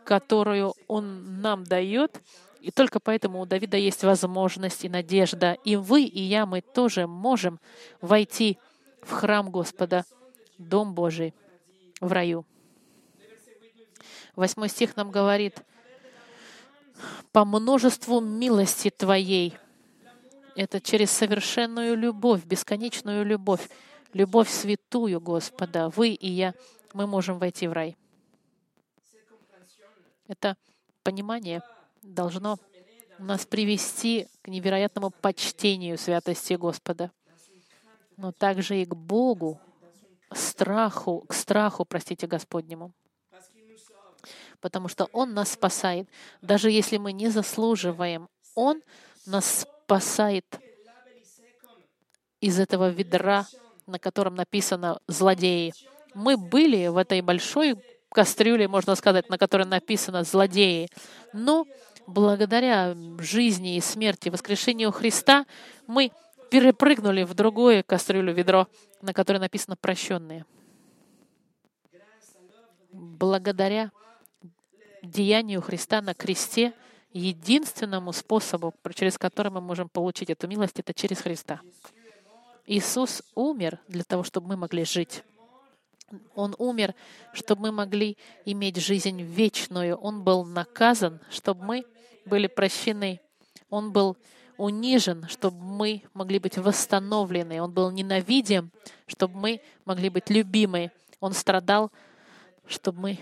которую 0.05 0.75
Он 0.89 1.41
нам 1.41 1.65
дает, 1.65 2.21
и 2.61 2.71
только 2.71 3.01
поэтому 3.01 3.41
у 3.41 3.47
Давида 3.47 3.77
есть 3.77 4.03
возможность 4.05 4.85
и 4.85 4.89
надежда. 4.89 5.57
И 5.65 5.77
вы, 5.77 6.03
и 6.03 6.21
я, 6.21 6.47
мы 6.47 6.61
тоже 6.61 7.07
можем 7.07 7.59
войти 8.01 8.59
в 9.03 9.13
храм 9.13 9.51
Господа, 9.51 10.05
Дом 10.59 10.95
Божий, 10.95 11.33
в 12.01 12.13
раю. 12.13 12.45
Восьмой 14.37 14.69
стих 14.69 14.97
нам 14.97 15.11
говорит, 15.11 15.63
«По 17.33 17.45
множеству 17.45 18.21
милости 18.21 18.91
Твоей». 18.91 19.57
Это 20.55 20.81
через 20.81 21.11
совершенную 21.11 21.97
любовь, 21.97 22.45
бесконечную 22.45 23.25
любовь, 23.25 23.69
любовь 24.13 24.51
святую 24.51 25.21
Господа. 25.21 25.89
Вы 25.91 26.11
и 26.11 26.31
я, 26.31 26.55
мы 26.93 27.07
можем 27.07 27.39
войти 27.39 27.69
в 27.69 27.73
рай. 27.73 27.97
Это 30.27 30.57
понимание 31.03 31.63
должно 32.03 32.59
нас 33.19 33.45
привести 33.45 34.29
к 34.43 34.49
невероятному 34.49 35.11
почтению 35.11 35.99
святости 35.99 36.55
Господа, 36.55 37.11
но 38.17 38.33
также 38.33 38.81
и 38.81 38.87
к 38.87 38.95
Богу, 38.95 39.61
страху, 40.33 41.25
к 41.29 41.35
страху, 41.35 41.85
простите, 41.85 42.27
Господнему. 42.27 42.93
Потому 44.61 44.89
что 44.89 45.07
Он 45.13 45.33
нас 45.33 45.53
спасает. 45.53 46.09
Даже 46.43 46.71
если 46.71 46.99
мы 46.99 47.13
не 47.13 47.29
заслуживаем, 47.29 48.29
Он 48.55 48.83
нас 49.27 49.67
спасает 49.91 50.45
из 52.41 52.61
этого 52.61 52.91
ведра, 52.91 53.45
на 53.89 53.99
котором 53.99 54.37
написано 54.37 55.01
«злодеи». 55.09 55.73
Мы 56.15 56.37
были 56.37 56.87
в 56.87 56.97
этой 56.97 57.23
большой 57.23 57.75
кастрюле, 58.09 58.69
можно 58.69 58.95
сказать, 58.95 59.29
на 59.29 59.37
которой 59.37 59.67
написано 59.67 60.23
«злодеи». 60.23 60.89
Но 61.33 61.67
благодаря 62.07 62.95
жизни 63.19 63.75
и 63.75 63.81
смерти, 63.81 64.29
воскрешению 64.29 64.93
Христа, 64.93 65.45
мы 65.89 66.13
перепрыгнули 66.53 67.25
в 67.25 67.35
другое 67.35 67.83
кастрюлю, 67.83 68.33
ведро, 68.33 68.69
на 69.03 69.13
которое 69.13 69.41
написано 69.41 69.75
«прощенные». 69.75 70.45
Благодаря 72.93 73.91
деянию 75.03 75.61
Христа 75.61 76.01
на 76.01 76.15
кресте, 76.15 76.75
единственному 77.13 78.13
способу, 78.13 78.75
через 78.95 79.19
который 79.19 79.51
мы 79.51 79.61
можем 79.61 79.89
получить 79.89 80.31
эту 80.31 80.47
милость, 80.49 80.79
это 80.79 80.95
через 80.95 81.19
Христа. 81.19 81.61
Иисус 82.67 83.23
умер 83.35 83.81
для 83.89 84.05
того, 84.05 84.23
чтобы 84.23 84.49
мы 84.49 84.57
могли 84.57 84.85
жить. 84.85 85.25
Он 86.35 86.55
умер, 86.59 86.95
чтобы 87.33 87.63
мы 87.63 87.73
могли 87.73 88.17
иметь 88.45 88.77
жизнь 88.77 89.23
вечную. 89.23 89.97
Он 89.97 90.23
был 90.23 90.45
наказан, 90.45 91.21
чтобы 91.31 91.65
мы 91.65 91.85
были 92.25 92.47
прощены. 92.47 93.21
Он 93.71 93.93
был 93.93 94.17
унижен, 94.57 95.27
чтобы 95.29 95.63
мы 95.63 96.03
могли 96.13 96.39
быть 96.39 96.59
восстановлены. 96.59 97.63
Он 97.63 97.73
был 97.73 97.91
ненавидим, 97.91 98.71
чтобы 99.07 99.39
мы 99.39 99.61
могли 99.85 100.11
быть 100.11 100.29
любимы. 100.31 100.91
Он 101.21 101.33
страдал, 101.33 101.91
чтобы 102.67 103.01
мы 103.01 103.19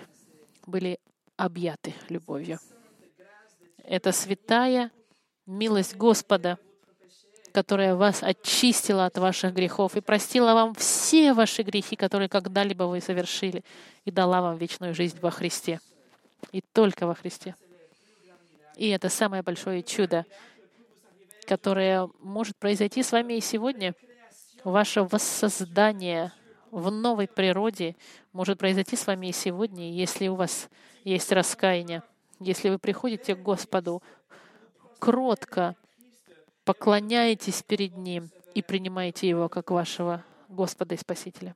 были 0.66 0.98
объяты 1.36 1.94
любовью. 2.08 2.58
Это 3.88 4.12
святая 4.12 4.90
милость 5.46 5.96
Господа, 5.96 6.58
которая 7.54 7.94
вас 7.94 8.22
очистила 8.22 9.06
от 9.06 9.16
ваших 9.16 9.54
грехов 9.54 9.96
и 9.96 10.02
простила 10.02 10.52
вам 10.52 10.74
все 10.74 11.32
ваши 11.32 11.62
грехи, 11.62 11.96
которые 11.96 12.28
когда-либо 12.28 12.82
вы 12.82 13.00
совершили, 13.00 13.64
и 14.04 14.10
дала 14.10 14.42
вам 14.42 14.58
вечную 14.58 14.94
жизнь 14.94 15.18
во 15.22 15.30
Христе. 15.30 15.80
И 16.52 16.60
только 16.60 17.06
во 17.06 17.14
Христе. 17.14 17.56
И 18.76 18.90
это 18.90 19.08
самое 19.08 19.42
большое 19.42 19.82
чудо, 19.82 20.26
которое 21.46 22.10
может 22.20 22.58
произойти 22.58 23.02
с 23.02 23.10
вами 23.10 23.38
и 23.38 23.40
сегодня. 23.40 23.94
Ваше 24.64 25.02
воссоздание 25.02 26.30
в 26.70 26.90
новой 26.90 27.26
природе 27.26 27.96
может 28.34 28.58
произойти 28.58 28.96
с 28.96 29.06
вами 29.06 29.28
и 29.28 29.32
сегодня, 29.32 29.90
если 29.90 30.28
у 30.28 30.34
вас 30.34 30.68
есть 31.04 31.32
раскаяние, 31.32 32.02
если 32.40 32.68
вы 32.68 32.78
приходите 32.78 33.34
к 33.34 33.42
Господу 33.42 34.02
кротко, 34.98 35.76
поклоняетесь 36.64 37.62
перед 37.62 37.96
Ним 37.96 38.30
и 38.54 38.62
принимаете 38.62 39.28
Его 39.28 39.48
как 39.48 39.70
вашего 39.70 40.24
Господа 40.48 40.94
и 40.94 40.98
Спасителя. 40.98 41.54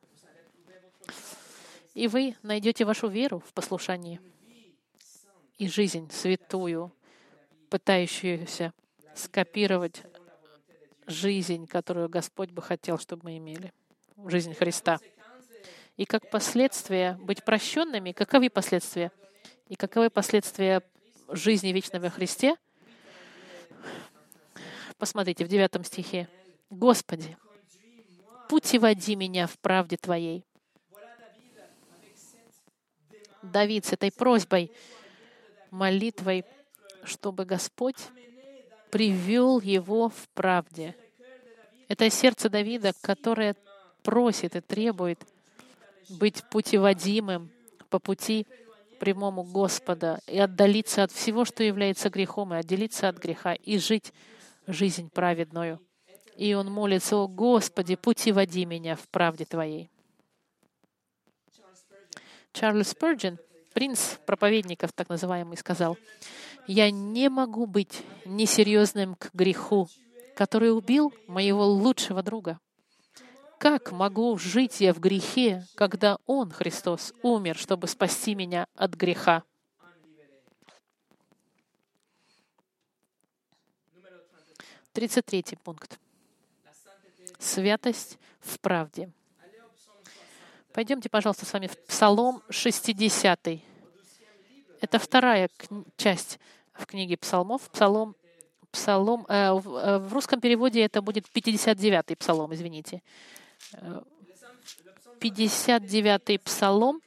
И 1.94 2.08
вы 2.08 2.36
найдете 2.42 2.84
вашу 2.84 3.08
веру 3.08 3.40
в 3.40 3.52
послушании 3.52 4.20
и 5.58 5.68
жизнь 5.68 6.10
святую, 6.10 6.92
пытающуюся 7.68 8.72
скопировать 9.14 10.02
жизнь, 11.06 11.66
которую 11.66 12.08
Господь 12.08 12.50
бы 12.50 12.62
хотел, 12.62 12.98
чтобы 12.98 13.24
мы 13.24 13.36
имели, 13.36 13.72
жизнь 14.26 14.54
Христа. 14.54 14.98
И 15.96 16.04
как 16.06 16.30
последствия 16.30 17.18
быть 17.20 17.44
прощенными, 17.44 18.12
каковы 18.12 18.48
последствия? 18.48 19.12
И 19.72 19.74
каковы 19.74 20.10
последствия 20.10 20.82
жизни 21.30 21.72
вечной 21.72 21.98
во 21.98 22.10
Христе? 22.10 22.56
Посмотрите 24.98 25.46
в 25.46 25.48
девятом 25.48 25.82
стихе. 25.82 26.28
«Господи, 26.68 27.38
путеводи 28.50 29.16
меня 29.16 29.46
в 29.46 29.58
правде 29.60 29.96
Твоей». 29.96 30.44
Давид 33.40 33.86
с 33.86 33.94
этой 33.94 34.12
просьбой, 34.12 34.70
молитвой 35.70 36.44
чтобы 37.04 37.46
Господь 37.46 37.96
привел 38.90 39.58
его 39.58 40.10
в 40.10 40.28
правде. 40.34 40.94
Это 41.88 42.10
сердце 42.10 42.50
Давида, 42.50 42.92
которое 43.00 43.56
просит 44.02 44.54
и 44.54 44.60
требует 44.60 45.26
быть 46.10 46.44
путеводимым 46.50 47.50
по 47.88 47.98
пути 47.98 48.46
прямому 49.02 49.42
Господа 49.42 50.20
и 50.28 50.38
отдалиться 50.38 51.02
от 51.02 51.10
всего, 51.10 51.44
что 51.44 51.64
является 51.64 52.08
грехом, 52.08 52.54
и 52.54 52.58
отделиться 52.58 53.08
от 53.08 53.18
греха, 53.18 53.54
и 53.54 53.76
жить 53.76 54.12
жизнь 54.68 55.10
праведную. 55.10 55.80
И 56.36 56.54
он 56.54 56.70
молится, 56.70 57.16
«О 57.16 57.26
Господи, 57.26 57.96
путеводи 57.96 58.64
меня 58.64 58.94
в 58.94 59.08
правде 59.08 59.44
Твоей». 59.44 59.90
Чарльз 62.52 62.94
Спurgeon, 62.94 63.40
принц 63.74 64.18
проповедников, 64.24 64.92
так 64.92 65.08
называемый, 65.08 65.56
сказал, 65.56 65.98
я 66.68 66.88
не 66.92 67.28
могу 67.28 67.66
быть 67.66 68.04
несерьезным 68.24 69.16
к 69.16 69.30
греху, 69.34 69.88
который 70.36 70.72
убил 70.72 71.12
моего 71.26 71.66
лучшего 71.66 72.22
друга. 72.22 72.60
Как 73.62 73.92
могу 73.92 74.36
жить 74.38 74.80
я 74.80 74.92
в 74.92 74.98
грехе, 74.98 75.64
когда 75.76 76.18
Он, 76.26 76.50
Христос, 76.50 77.14
умер, 77.22 77.56
чтобы 77.56 77.86
спасти 77.86 78.34
меня 78.34 78.66
от 78.74 78.94
греха? 78.94 79.44
Тридцать 84.92 85.26
третий 85.26 85.54
пункт. 85.54 86.00
Святость 87.38 88.18
в 88.40 88.58
правде. 88.58 89.12
Пойдемте, 90.72 91.08
пожалуйста, 91.08 91.46
с 91.46 91.52
вами 91.52 91.68
в 91.68 91.78
Псалом 91.86 92.42
60. 92.50 93.48
Это 94.80 94.98
вторая 94.98 95.48
часть 95.96 96.40
в 96.72 96.84
книге 96.86 97.16
Псалмов. 97.16 97.70
Псалом, 97.70 98.16
псалом 98.72 99.24
э, 99.28 99.52
в, 99.52 99.76
э, 99.76 99.98
в 99.98 100.12
русском 100.12 100.40
переводе 100.40 100.82
это 100.82 101.00
будет 101.00 101.26
59-й 101.32 102.16
псалом, 102.16 102.52
извините. 102.52 103.02
59-й 105.20 106.38
псалом, 106.38 107.00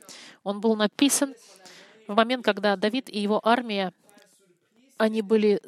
он 0.43 0.61
был 0.61 0.75
написан 0.75 1.35
в 2.07 2.15
момент, 2.15 2.45
когда 2.45 2.75
Давид 2.75 3.09
и 3.09 3.19
его 3.19 3.41
армия, 3.43 3.93
они 4.97 5.21
были 5.21 5.61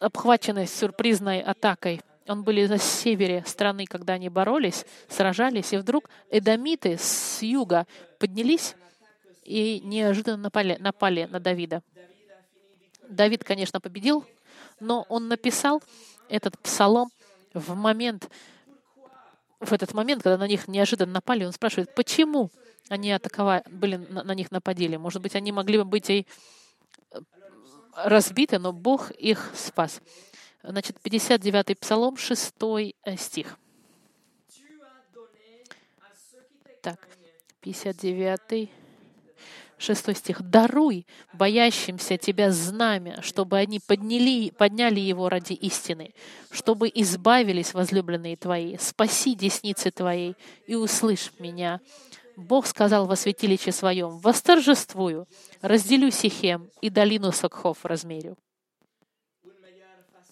обхвачены 0.00 0.66
сюрпризной 0.66 1.40
атакой. 1.40 2.02
Он 2.26 2.42
были 2.42 2.66
на 2.66 2.78
севере 2.78 3.44
страны, 3.46 3.86
когда 3.86 4.14
они 4.14 4.28
боролись, 4.28 4.86
сражались, 5.08 5.72
и 5.72 5.76
вдруг 5.76 6.08
эдомиты 6.30 6.96
с 6.98 7.42
юга 7.42 7.86
поднялись 8.18 8.74
и 9.44 9.80
неожиданно 9.80 10.38
напали, 10.38 10.76
напали 10.80 11.26
на 11.30 11.38
Давида. 11.38 11.82
Давид, 13.08 13.44
конечно, 13.44 13.80
победил, 13.80 14.24
но 14.80 15.04
он 15.08 15.28
написал 15.28 15.82
этот 16.28 16.58
псалом 16.58 17.10
в 17.52 17.74
момент, 17.74 18.30
в 19.64 19.72
этот 19.72 19.94
момент, 19.94 20.22
когда 20.22 20.38
на 20.38 20.46
них 20.46 20.68
неожиданно 20.68 21.14
напали, 21.14 21.44
он 21.44 21.52
спрашивает, 21.52 21.94
почему 21.94 22.50
они 22.88 23.12
атаковали, 23.12 23.62
были 23.70 23.96
на, 23.96 24.22
на 24.22 24.34
них 24.34 24.50
нападили. 24.50 24.96
Может 24.96 25.22
быть, 25.22 25.34
они 25.34 25.52
могли 25.52 25.78
бы 25.78 25.84
быть 25.84 26.10
и 26.10 26.26
разбиты, 27.96 28.58
но 28.58 28.72
Бог 28.72 29.10
их 29.12 29.50
спас. 29.54 30.00
Значит, 30.62 30.96
59-й 31.02 31.76
псалом, 31.76 32.16
6 32.16 32.54
стих. 33.18 33.58
Итак, 36.66 36.98
59 37.60 38.70
6 39.84 40.16
стих. 40.16 40.42
«Даруй 40.42 41.06
боящимся 41.32 42.16
Тебя 42.16 42.50
знамя, 42.50 43.20
чтобы 43.22 43.58
они 43.58 43.80
подняли, 43.80 44.50
подняли 44.50 45.00
его 45.00 45.28
ради 45.28 45.52
истины, 45.52 46.14
чтобы 46.50 46.90
избавились 46.94 47.74
возлюбленные 47.74 48.36
Твои. 48.36 48.76
Спаси 48.78 49.34
десницы 49.34 49.90
Твоей 49.90 50.34
и 50.66 50.74
услышь 50.74 51.30
меня». 51.38 51.80
Бог 52.36 52.66
сказал 52.66 53.06
во 53.06 53.14
святилище 53.14 53.70
своем, 53.70 54.18
«Восторжествую, 54.18 55.28
разделю 55.60 56.10
Сихем 56.10 56.68
и 56.80 56.90
долину 56.90 57.30
Сокхов 57.30 57.84
размерю». 57.84 58.36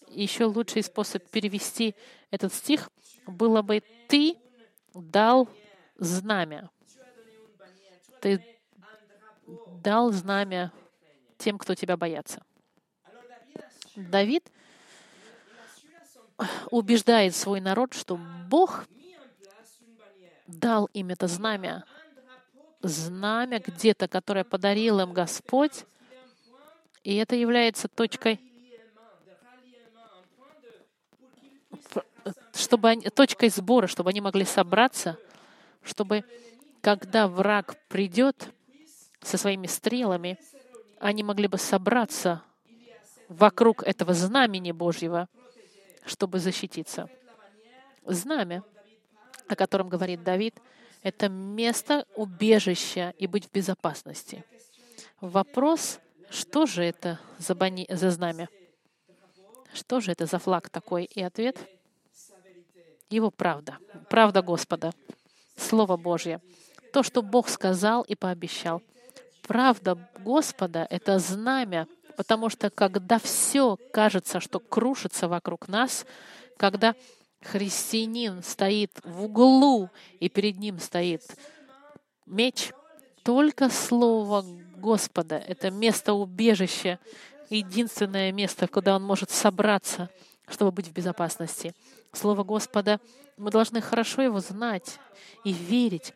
Еще 0.08 0.46
лучший 0.46 0.82
способ 0.82 1.22
перевести 1.30 1.94
этот 2.30 2.52
стих 2.52 2.90
было 3.26 3.62
бы 3.62 3.82
«Ты 4.08 4.36
дал 4.94 5.48
знамя». 5.96 6.70
Ты 8.20 8.44
дал 9.82 10.12
знамя 10.12 10.72
тем, 11.38 11.58
кто 11.58 11.74
тебя 11.74 11.96
боятся. 11.96 12.42
Давид 13.96 14.50
убеждает 16.70 17.34
свой 17.34 17.60
народ, 17.60 17.94
что 17.94 18.18
Бог 18.48 18.84
дал 20.46 20.86
им 20.92 21.10
это 21.10 21.26
знамя, 21.26 21.84
знамя 22.80 23.58
где-то, 23.58 24.08
которое 24.08 24.44
подарил 24.44 25.00
им 25.00 25.12
Господь, 25.12 25.84
и 27.04 27.16
это 27.16 27.34
является 27.34 27.88
точкой, 27.88 28.40
чтобы 32.54 32.90
они, 32.90 33.08
точкой 33.08 33.48
сбора, 33.48 33.86
чтобы 33.86 34.10
они 34.10 34.20
могли 34.20 34.44
собраться, 34.44 35.18
чтобы 35.82 36.24
когда 36.80 37.28
враг 37.28 37.76
придет, 37.88 38.48
со 39.22 39.38
своими 39.38 39.66
стрелами, 39.66 40.38
они 40.98 41.22
могли 41.22 41.48
бы 41.48 41.58
собраться 41.58 42.42
вокруг 43.28 43.82
этого 43.82 44.14
знамени 44.14 44.72
Божьего, 44.72 45.28
чтобы 46.04 46.38
защититься. 46.38 47.08
Знамя, 48.04 48.62
о 49.48 49.56
котором 49.56 49.88
говорит 49.88 50.22
Давид, 50.22 50.60
это 51.02 51.28
место 51.28 52.06
убежища 52.14 53.14
и 53.18 53.26
быть 53.26 53.46
в 53.46 53.52
безопасности. 53.52 54.44
Вопрос, 55.20 55.98
что 56.30 56.66
же 56.66 56.84
это 56.84 57.20
за, 57.38 57.54
бани, 57.54 57.86
за 57.88 58.10
знамя? 58.10 58.48
Что 59.72 60.00
же 60.00 60.12
это 60.12 60.26
за 60.26 60.38
флаг 60.38 60.68
такой? 60.68 61.04
И 61.04 61.22
ответ— 61.22 61.56
его 63.12 63.30
правда. 63.30 63.78
Правда 64.08 64.42
Господа. 64.42 64.92
Слово 65.56 65.96
Божье. 65.96 66.40
То, 66.92 67.02
что 67.02 67.22
Бог 67.22 67.48
сказал 67.48 68.02
и 68.02 68.14
пообещал 68.14 68.82
правда 69.46 69.98
Господа— 70.18 70.86
это 70.90 71.18
знамя, 71.18 71.86
потому 72.16 72.48
что 72.48 72.70
когда 72.70 73.18
все 73.18 73.76
кажется, 73.92 74.40
что 74.40 74.60
крушится 74.60 75.28
вокруг 75.28 75.68
нас, 75.68 76.06
когда 76.56 76.94
христианин 77.42 78.42
стоит 78.42 78.98
в 79.04 79.24
углу, 79.24 79.90
и 80.20 80.28
перед 80.28 80.58
ним 80.58 80.78
стоит 80.78 81.22
меч, 82.26 82.72
только 83.24 83.68
Слово 83.68 84.44
Господа— 84.76 85.36
это 85.46 85.70
место 85.70 86.14
убежища, 86.14 86.98
единственное 87.50 88.32
место, 88.32 88.66
куда 88.66 88.96
он 88.96 89.02
может 89.02 89.30
собраться, 89.30 90.10
чтобы 90.48 90.72
быть 90.72 90.88
в 90.88 90.92
безопасности. 90.92 91.74
Слово 92.12 92.44
Господа, 92.44 93.00
мы 93.36 93.50
должны 93.50 93.80
хорошо 93.80 94.22
его 94.22 94.40
знать 94.40 94.98
и 95.44 95.52
верить, 95.52 96.14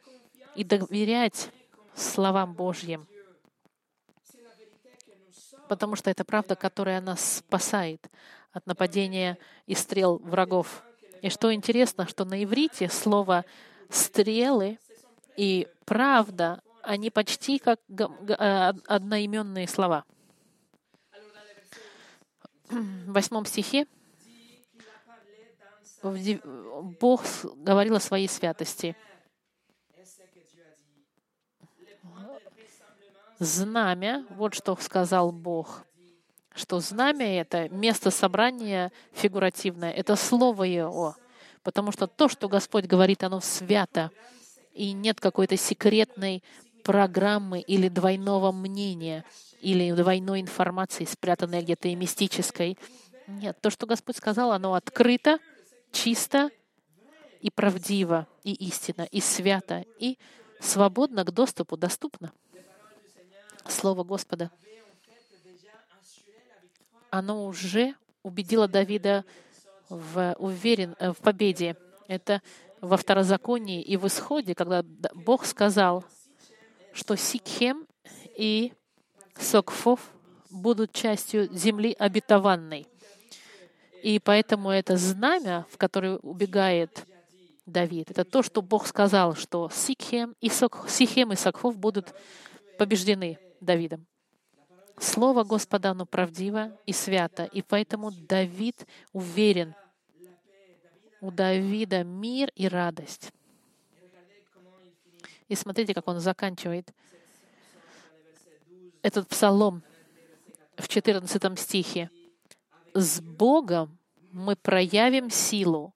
и 0.54 0.64
доверять 0.64 1.50
словам 1.94 2.54
Божьим 2.54 3.06
потому 5.68 5.96
что 5.96 6.10
это 6.10 6.24
правда, 6.24 6.56
которая 6.56 7.00
нас 7.00 7.38
спасает 7.38 8.06
от 8.52 8.66
нападения 8.66 9.38
и 9.66 9.74
стрел 9.74 10.18
врагов. 10.18 10.82
И 11.22 11.30
что 11.30 11.52
интересно, 11.52 12.06
что 12.06 12.24
на 12.24 12.42
иврите 12.42 12.88
слово 12.88 13.44
«стрелы» 13.90 14.78
и 15.36 15.68
«правда» 15.84 16.62
они 16.82 17.10
почти 17.10 17.58
как 17.58 17.80
э, 17.88 18.72
одноименные 18.86 19.66
слова. 19.66 20.04
В 22.68 23.12
восьмом 23.12 23.44
стихе 23.44 23.86
Бог 27.00 27.24
говорил 27.56 27.96
о 27.96 28.00
своей 28.00 28.28
святости. 28.28 28.96
Знамя, 33.38 34.26
вот 34.30 34.54
что 34.54 34.76
сказал 34.80 35.32
Бог, 35.32 35.84
что 36.54 36.80
знамя— 36.80 37.40
это 37.40 37.68
место 37.68 38.10
собрания 38.10 38.92
фигуративное, 39.12 39.92
это 39.92 40.16
слово 40.16 40.64
Его, 40.64 41.16
потому 41.62 41.92
что 41.92 42.06
то, 42.06 42.28
что 42.28 42.48
Господь 42.48 42.86
говорит, 42.86 43.22
оно 43.22 43.40
свято, 43.40 44.10
и 44.72 44.92
нет 44.92 45.20
какой-то 45.20 45.56
секретной 45.56 46.42
программы 46.84 47.60
или 47.60 47.88
двойного 47.88 48.52
мнения, 48.52 49.24
или 49.60 49.92
двойной 49.92 50.40
информации, 50.40 51.04
спрятанной 51.04 51.62
где-то 51.62 51.88
и 51.88 51.94
мистической. 51.94 52.78
Нет, 53.26 53.58
то, 53.60 53.70
что 53.70 53.86
Господь 53.86 54.16
сказал, 54.16 54.52
оно 54.52 54.74
открыто, 54.74 55.38
чисто 55.92 56.50
и 57.40 57.50
правдиво, 57.50 58.28
и 58.44 58.52
истинно, 58.52 59.02
и 59.02 59.20
свято, 59.20 59.84
и 59.98 60.18
свободно 60.60 61.24
к 61.24 61.32
доступу 61.32 61.76
доступно. 61.76 62.32
Слово 63.70 64.04
Господа, 64.04 64.50
оно 67.10 67.46
уже 67.46 67.94
убедило 68.22 68.68
Давида 68.68 69.24
в, 69.88 70.34
уверен, 70.38 70.96
э, 70.98 71.12
в 71.12 71.18
победе. 71.18 71.76
Это 72.08 72.42
во 72.80 72.96
Второзаконии 72.96 73.82
и 73.82 73.96
в 73.96 74.06
Исходе, 74.06 74.54
когда 74.54 74.82
Бог 75.14 75.44
сказал, 75.44 76.04
что 76.92 77.16
Сикхем 77.16 77.86
и 78.36 78.72
Сокфов 79.38 80.00
будут 80.50 80.92
частью 80.92 81.52
земли 81.52 81.94
обетованной. 81.98 82.86
И 84.02 84.18
поэтому 84.18 84.70
это 84.70 84.96
знамя, 84.96 85.66
в 85.70 85.78
которое 85.78 86.18
убегает 86.18 87.06
Давид, 87.66 88.10
это 88.10 88.24
то, 88.24 88.42
что 88.42 88.62
Бог 88.62 88.86
сказал, 88.86 89.34
что 89.34 89.68
Сикхем 89.72 90.36
и, 90.40 90.48
Сок, 90.48 90.86
Сихем 90.88 91.32
и 91.32 91.36
Сокфов 91.36 91.76
будут 91.76 92.14
побеждены. 92.78 93.38
Давидом. 93.60 94.06
Слово 94.98 95.44
Господа, 95.44 95.90
оно 95.90 96.06
правдиво 96.06 96.78
и 96.86 96.92
свято, 96.92 97.44
и 97.44 97.62
поэтому 97.62 98.10
Давид 98.10 98.86
уверен, 99.12 99.74
у 101.20 101.30
Давида 101.30 102.04
мир 102.04 102.50
и 102.54 102.68
радость. 102.68 103.32
И 105.48 105.54
смотрите, 105.54 105.94
как 105.94 106.08
он 106.08 106.20
заканчивает 106.20 106.92
этот 109.02 109.28
псалом 109.28 109.82
в 110.76 110.88
14 110.88 111.58
стихе. 111.58 112.10
«С 112.94 113.20
Богом 113.20 113.98
мы 114.32 114.56
проявим 114.56 115.30
силу, 115.30 115.94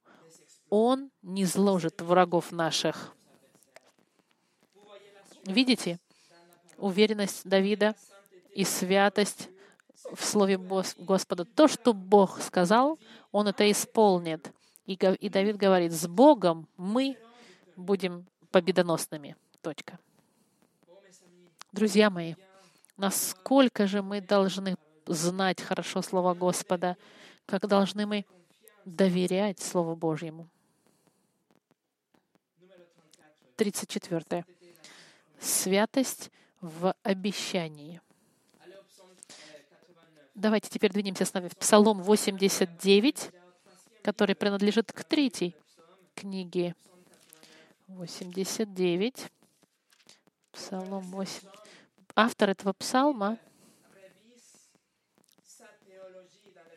Он 0.69 1.11
не 1.21 1.45
зложит 1.45 2.01
врагов 2.01 2.51
наших». 2.51 3.15
Видите? 5.45 5.99
Уверенность 6.81 7.47
Давида 7.47 7.95
и 8.53 8.63
святость 8.65 9.49
в 10.13 10.23
Слове 10.23 10.57
Господа. 10.57 11.45
То, 11.45 11.67
что 11.67 11.93
Бог 11.93 12.41
сказал, 12.41 12.99
Он 13.31 13.47
это 13.47 13.69
исполнит. 13.71 14.51
И, 14.85 14.97
Давид 15.29 15.57
говорит, 15.57 15.93
с 15.93 16.07
Богом 16.07 16.67
мы 16.75 17.17
будем 17.77 18.25
победоносными. 18.51 19.35
Точка. 19.61 19.99
Друзья 21.71 22.09
мои, 22.09 22.35
насколько 22.97 23.87
же 23.87 24.01
мы 24.01 24.19
должны 24.19 24.75
знать 25.05 25.61
хорошо 25.61 26.01
Слово 26.01 26.33
Господа, 26.33 26.97
как 27.45 27.67
должны 27.67 28.05
мы 28.05 28.25
доверять 28.83 29.59
Слову 29.59 29.95
Божьему. 29.95 30.49
34. 33.55 34.45
Святость 35.39 36.31
в 36.61 36.95
обещании. 37.03 38.01
Давайте 40.35 40.69
теперь 40.69 40.91
двинемся 40.91 41.25
с 41.25 41.33
нами 41.33 41.49
в 41.49 41.57
Псалом 41.57 42.01
89, 42.01 43.31
который 44.03 44.35
принадлежит 44.35 44.91
к 44.91 45.03
третьей 45.03 45.55
книге. 46.15 46.75
89. 47.87 49.31
Псалом 50.51 51.01
8. 51.01 51.47
Автор 52.15 52.49
этого 52.49 52.73
псалма, 52.73 53.37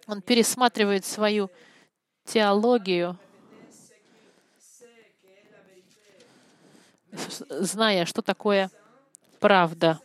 он 0.06 0.22
пересматривает 0.22 1.04
свою 1.04 1.50
теологию 2.24 3.18
зная, 7.48 8.04
что 8.04 8.22
такое 8.22 8.70
правда. 9.44 10.00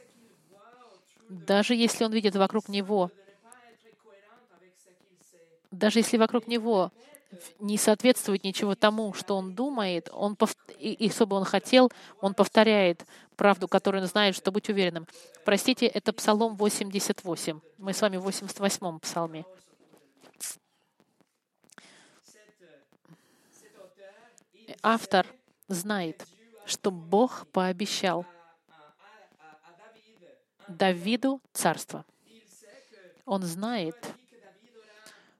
Даже 1.30 1.74
если 1.74 2.04
он 2.04 2.12
видит 2.12 2.36
вокруг 2.36 2.68
него, 2.68 3.10
даже 5.72 6.00
если 6.00 6.18
вокруг 6.18 6.46
него 6.48 6.92
не 7.60 7.78
соответствует 7.78 8.44
ничего 8.44 8.76
тому, 8.76 9.14
что 9.14 9.38
он 9.38 9.56
думает, 9.56 10.10
он 10.12 10.36
пов... 10.36 10.54
и, 10.78 10.92
и 10.92 11.10
что 11.10 11.26
бы 11.26 11.38
он 11.38 11.46
хотел, 11.46 11.90
он 12.20 12.34
повторяет 12.34 13.06
правду, 13.38 13.70
которую 13.70 14.02
он 14.02 14.10
знает, 14.10 14.36
чтобы 14.36 14.56
быть 14.56 14.68
уверенным. 14.68 15.08
Простите, 15.46 15.86
это 15.86 16.12
Псалом 16.12 16.58
88. 16.58 17.62
Мы 17.78 17.94
с 17.94 18.02
вами 18.02 18.18
в 18.18 18.28
88-м 18.28 19.00
псалме. 19.00 19.46
Автор 24.84 25.26
знает, 25.70 26.28
что 26.66 26.92
Бог 26.92 27.48
пообещал 27.54 28.26
Давиду 30.70 31.42
царство. 31.52 32.06
Он 33.26 33.44
знает, 33.44 33.96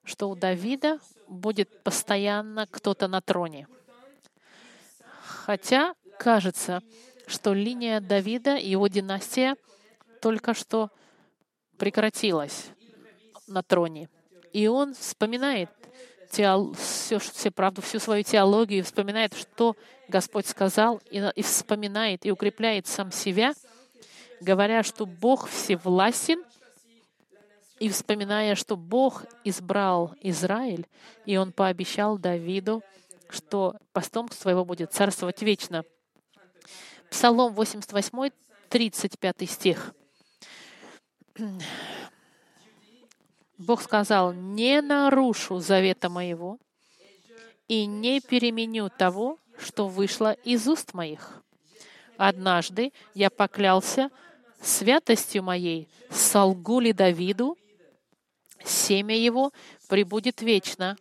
что 0.04 0.30
у 0.30 0.36
Давида 0.36 1.00
будет 1.28 1.84
постоянно 1.84 2.68
кто-то 2.68 3.08
на 3.08 3.22
троне. 3.22 3.68
Хотя 5.24 5.94
кажется, 6.18 6.82
что 7.28 7.54
линия 7.54 8.02
Давида 8.02 8.58
и 8.58 8.70
его 8.70 8.88
династия 8.88 9.56
только 10.22 10.54
что 10.54 10.90
прекратилась 11.78 12.68
на 13.48 13.64
троне. 13.64 14.10
И 14.52 14.68
он 14.68 14.94
вспоминает 14.94 15.70
теол... 16.32 16.74
все, 16.74 17.20
все 17.20 17.52
правду, 17.52 17.82
всю 17.82 18.00
свою 18.00 18.24
теологию, 18.24 18.84
вспоминает, 18.84 19.34
что 19.34 19.76
Господь 20.08 20.48
сказал, 20.48 21.02
и, 21.10 21.24
и 21.36 21.42
вспоминает 21.42 22.26
и 22.26 22.32
укрепляет 22.32 22.88
сам 22.88 23.12
себя, 23.12 23.54
говоря, 24.42 24.84
что 24.84 25.06
Бог 25.06 25.48
всевластен, 25.48 26.44
и 27.80 27.88
вспоминая, 27.90 28.56
что 28.56 28.76
Бог 28.76 29.26
избрал 29.44 30.14
Израиль, 30.22 30.86
и 31.26 31.38
Он 31.38 31.54
пообещал 31.54 32.18
Давиду, 32.18 32.84
что 33.30 33.76
потомство 33.94 34.50
его 34.50 34.66
будет 34.66 34.92
царствовать 34.92 35.42
вечно. 35.42 35.86
Псалом 37.10 37.54
88, 37.54 38.32
35 38.70 39.50
стих. 39.50 39.94
Бог 43.58 43.82
сказал, 43.82 44.34
«Не 44.34 44.82
нарушу 44.82 45.60
завета 45.60 46.10
моего 46.10 46.60
и 47.68 47.86
не 47.86 48.20
переменю 48.20 48.90
того, 48.90 49.38
что 49.58 49.88
вышло 49.88 50.34
из 50.44 50.68
уст 50.68 50.94
моих. 50.94 51.42
Однажды 52.18 52.92
я 53.14 53.30
поклялся 53.30 54.10
святостью 54.62 55.44
моей, 55.44 55.88
солгу 56.10 56.80
ли 56.80 56.94
Давиду, 56.94 57.58
семя 58.64 59.16
его 59.16 59.52
прибудет 59.88 60.42
вечно, 60.42 60.98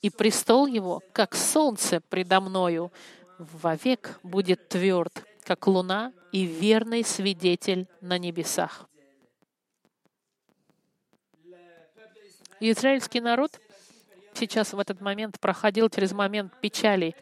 и 0.00 0.10
престол 0.10 0.66
его, 0.66 1.02
как 1.12 1.34
солнце 1.34 2.00
предо 2.00 2.40
мною, 2.40 2.92
вовек 3.38 4.18
будет 4.22 4.68
тверд, 4.68 5.24
как 5.42 5.66
луна 5.66 6.12
и 6.32 6.44
верный 6.44 7.04
свидетель 7.04 7.88
на 8.00 8.18
небесах. 8.18 8.88
Израильский 12.60 13.20
народ 13.20 13.60
сейчас 14.34 14.72
в 14.72 14.78
этот 14.78 15.00
момент 15.00 15.38
проходил 15.38 15.88
через 15.88 16.12
момент 16.12 16.52
печали. 16.60 17.14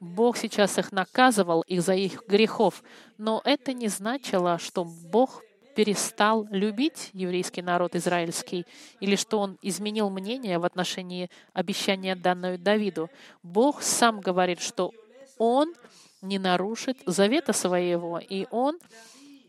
Бог 0.00 0.38
сейчас 0.38 0.78
их 0.78 0.92
наказывал 0.92 1.60
из-за 1.62 1.94
их 1.94 2.24
грехов, 2.26 2.82
но 3.18 3.42
это 3.44 3.74
не 3.74 3.88
значило, 3.88 4.58
что 4.58 4.84
Бог 4.84 5.42
перестал 5.76 6.46
любить 6.50 7.10
еврейский 7.12 7.62
народ 7.62 7.94
израильский, 7.94 8.66
или 8.98 9.14
что 9.14 9.38
он 9.38 9.58
изменил 9.62 10.10
мнение 10.10 10.58
в 10.58 10.64
отношении 10.64 11.30
обещания 11.52 12.16
данного 12.16 12.58
Давиду. 12.58 13.08
Бог 13.42 13.82
сам 13.82 14.20
говорит, 14.20 14.60
что 14.60 14.92
он 15.38 15.74
не 16.22 16.38
нарушит 16.38 16.98
завета 17.06 17.52
своего, 17.52 18.18
и 18.18 18.46
он 18.50 18.78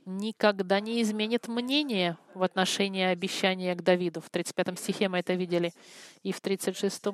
никогда 0.05 0.79
не 0.79 1.01
изменит 1.01 1.47
мнение 1.47 2.17
в 2.33 2.43
отношении 2.43 3.03
обещания 3.03 3.75
к 3.75 3.83
Давиду. 3.83 4.21
В 4.21 4.29
35 4.29 4.79
стихе 4.79 5.09
мы 5.09 5.19
это 5.19 5.33
видели, 5.33 5.73
и 6.23 6.31
в 6.31 6.41
36 6.41 7.07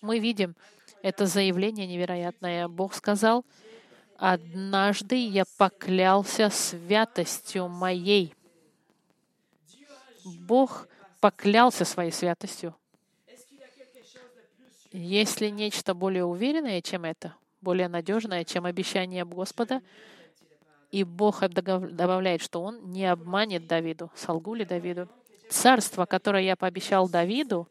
мы 0.00 0.18
видим 0.18 0.56
это 1.02 1.26
заявление 1.26 1.86
невероятное. 1.86 2.68
Бог 2.68 2.94
сказал, 2.94 3.44
Однажды 4.24 5.16
я 5.16 5.42
поклялся 5.58 6.48
святостью 6.48 7.66
моей. 7.66 8.32
Бог 10.46 10.86
поклялся 11.20 11.84
своей 11.84 12.12
святостью. 12.12 12.72
Есть 14.92 15.40
ли 15.40 15.50
нечто 15.50 15.92
более 15.92 16.24
уверенное, 16.24 16.80
чем 16.82 17.04
это, 17.04 17.34
более 17.60 17.88
надежное, 17.88 18.44
чем 18.44 18.64
обещание 18.64 19.24
Господа? 19.24 19.82
И 20.92 21.02
Бог 21.02 21.40
добавляет, 21.40 22.42
что 22.42 22.62
Он 22.62 22.92
не 22.92 23.06
обманет 23.06 23.66
Давиду. 23.66 24.12
Солгу 24.14 24.54
ли 24.54 24.64
Давиду? 24.64 25.08
Царство, 25.50 26.06
которое 26.06 26.44
я 26.44 26.54
пообещал 26.54 27.08
Давиду, 27.08 27.66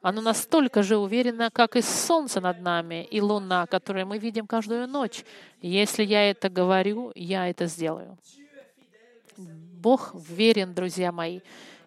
оно 0.00 0.20
настолько 0.20 0.82
же 0.82 0.96
уверенно, 0.96 1.50
как 1.50 1.74
и 1.76 1.82
солнце 1.82 2.40
над 2.40 2.60
нами, 2.60 3.04
и 3.04 3.20
луна, 3.20 3.66
которую 3.66 4.06
мы 4.06 4.18
видим 4.18 4.46
каждую 4.46 4.86
ночь. 4.86 5.24
Если 5.60 6.04
я 6.04 6.30
это 6.30 6.48
говорю, 6.48 7.10
я 7.16 7.48
это 7.48 7.66
сделаю. 7.66 8.16
Бог 9.36 10.14
верен, 10.14 10.74
друзья 10.74 11.10
мои. 11.10 11.40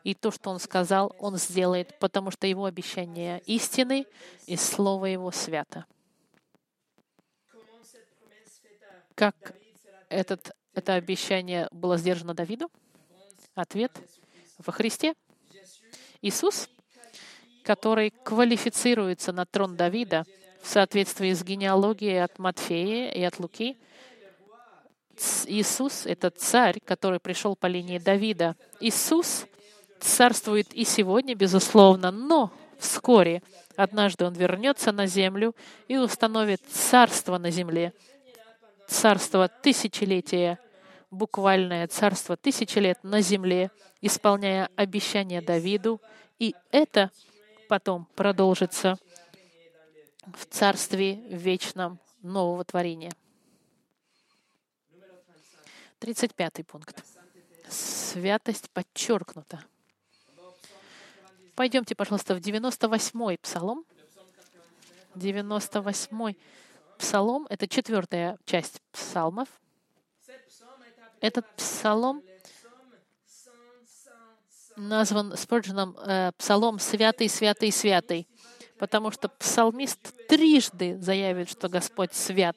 И 0.04 0.13
то, 0.13 0.32
что 0.32 0.50
Он 0.50 0.60
сказал, 0.60 1.15
Он 1.19 1.38
сделает, 1.38 1.97
потому 2.00 2.32
что 2.32 2.47
Его 2.47 2.65
обещания 2.65 3.41
истины, 3.45 4.06
и 4.45 4.58
Слово 4.58 5.06
Его 5.06 5.32
свято. 5.32 5.86
Как 9.15 9.54
этот, 10.10 10.52
это 10.74 10.95
обещание 10.95 11.67
было 11.71 11.97
сдержано 11.97 12.34
Давиду? 12.34 12.69
Ответ— 13.54 13.91
во 14.58 14.74
Христе. 14.74 15.13
Иисус— 16.21 16.69
который 17.63 18.12
квалифицируется 18.24 19.32
на 19.32 19.45
трон 19.45 19.76
Давида 19.76 20.26
в 20.62 20.67
соответствии 20.67 21.34
с 21.34 21.43
генеалогией 21.43 22.24
от 22.24 22.39
Матфея 22.39 23.12
и 23.12 23.21
от 23.24 23.39
Луки. 23.39 23.78
Иисус— 25.45 26.06
это 26.06 26.30
царь, 26.30 26.80
который 26.84 27.19
пришел 27.19 27.56
по 27.56 27.67
линии 27.67 28.00
Давида. 28.00 28.56
Иисус 28.80 29.45
царствует 30.00 30.74
и 30.74 30.84
сегодня, 30.84 31.36
безусловно, 31.36 32.12
но 32.12 32.52
вскоре, 32.80 33.43
однажды 33.76 34.26
Он 34.26 34.34
вернется 34.34 34.91
на 34.91 35.06
землю 35.06 35.56
и 35.88 35.97
установит 35.97 36.62
царство 36.67 37.38
на 37.38 37.52
земле, 37.52 37.93
царство 38.88 39.47
тысячелетия, 39.47 40.60
буквальное 41.12 41.88
царство 41.88 42.36
тысячи 42.36 42.80
лет 42.80 43.00
на 43.04 43.21
земле, 43.21 43.69
исполняя 44.02 44.69
обещания 44.76 45.41
Давиду. 45.41 46.02
И 46.39 46.56
это 46.71 47.12
потом 47.71 48.05
продолжится 48.15 48.97
в 50.25 50.45
Царстве 50.45 51.13
вечном 51.29 52.01
нового 52.21 52.65
творения. 52.65 53.13
35 55.99 56.67
пункт. 56.67 57.01
Святость 57.69 58.69
подчеркнута. 58.71 59.63
Пойдемте, 61.55 61.95
пожалуйста, 61.95 62.36
в 62.36 62.39
98-й 62.39 63.38
псалом. 63.38 63.86
98-й 65.15 66.38
псалом— 66.97 67.47
это 67.49 67.69
четвертая 67.69 68.38
часть 68.43 68.81
псалмов. 68.91 69.47
Этот 71.21 71.49
псалом 71.55 72.21
назван 74.75 75.36
Спорджином 75.38 75.97
э, 75.97 76.31
псалом 76.38 76.79
«Святый, 76.79 77.29
святый, 77.29 77.71
святый», 77.71 78.27
потому 78.77 79.12
что 79.12 79.29
псалмист 79.29 80.27
трижды 80.27 80.97
заявит, 80.99 81.49
что 81.49 81.69
Господь 81.69 82.13
свят. 82.13 82.55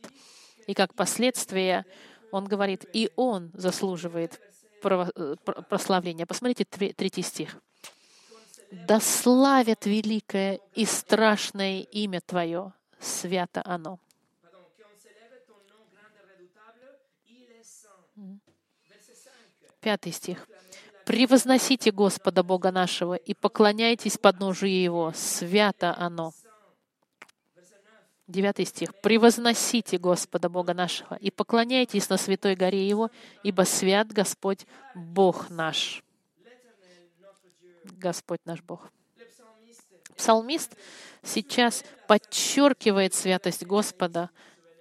И 0.66 0.74
как 0.74 0.94
последствие 0.94 1.84
он 2.30 2.46
говорит, 2.46 2.84
и 2.92 3.10
он 3.16 3.50
заслуживает 3.54 4.40
э, 4.82 5.36
прославления. 5.68 6.26
Посмотрите 6.26 6.64
третий 6.64 7.22
стих. 7.22 7.56
«Да 8.70 8.98
славят 9.00 9.86
великое 9.86 10.60
и 10.74 10.84
страшное 10.84 11.80
имя 11.80 12.20
Твое, 12.20 12.72
свято 12.98 13.62
оно». 13.64 14.00
Пятый 19.80 20.12
стих. 20.12 20.48
Превозносите 21.06 21.90
Господа 21.90 22.42
Бога 22.42 22.72
нашего 22.72 23.14
и 23.14 23.34
поклоняйтесь 23.34 24.18
подножию 24.18 24.72
Его. 24.72 25.12
Свято 25.14 25.94
оно. 25.96 26.32
Девятый 28.26 28.64
стих. 28.64 28.94
«Превозносите 29.02 29.98
Господа 29.98 30.48
Бога 30.48 30.72
нашего 30.72 31.14
и 31.14 31.30
поклоняйтесь 31.30 32.08
на 32.08 32.16
святой 32.16 32.56
горе 32.56 32.88
Его, 32.88 33.10
ибо 33.42 33.62
свят 33.62 34.08
Господь 34.08 34.66
Бог 34.94 35.50
наш». 35.50 36.02
Господь 37.84 38.40
наш 38.46 38.62
Бог. 38.62 38.90
Псалмист 40.16 40.74
сейчас 41.22 41.84
подчеркивает 42.08 43.14
святость 43.14 43.66
Господа, 43.66 44.30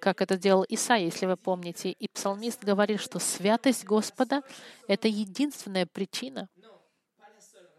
как 0.03 0.21
это 0.21 0.37
делал 0.37 0.65
Исаия, 0.67 1.05
если 1.05 1.25
вы 1.25 1.37
помните. 1.37 1.91
И 1.91 2.09
псалмист 2.09 2.61
говорит, 2.61 2.99
что 2.99 3.19
святость 3.19 3.85
Господа— 3.85 4.41
это 4.89 5.07
единственная 5.07 5.85
причина. 5.85 6.49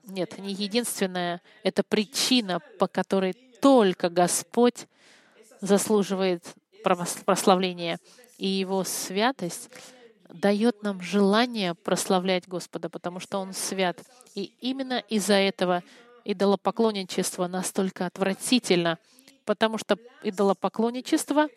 Нет, 0.05 0.39
не 0.39 0.55
единственная, 0.55 1.43
это 1.65 1.83
причина, 1.83 2.61
по 2.79 2.89
которой 2.89 3.35
только 3.61 4.09
Господь 4.09 4.87
заслуживает 5.61 6.43
прославления. 7.27 7.99
И 8.39 8.47
Его 8.49 8.85
святость 8.85 9.69
дает 10.31 10.83
нам 10.83 11.03
желание 11.03 11.75
прославлять 11.75 12.49
Господа, 12.49 12.89
потому 12.89 13.21
что 13.21 13.37
Он 13.37 13.53
свят. 13.53 14.01
И 14.35 14.55
именно 14.63 15.01
из-за 15.11 15.35
этого 15.35 15.83
идолопоклонничество 16.25 17.49
настолько 17.49 18.07
отвратительно, 18.07 18.99
потому 19.45 19.77
что 19.77 19.99
идолопоклонничество, 20.23 21.49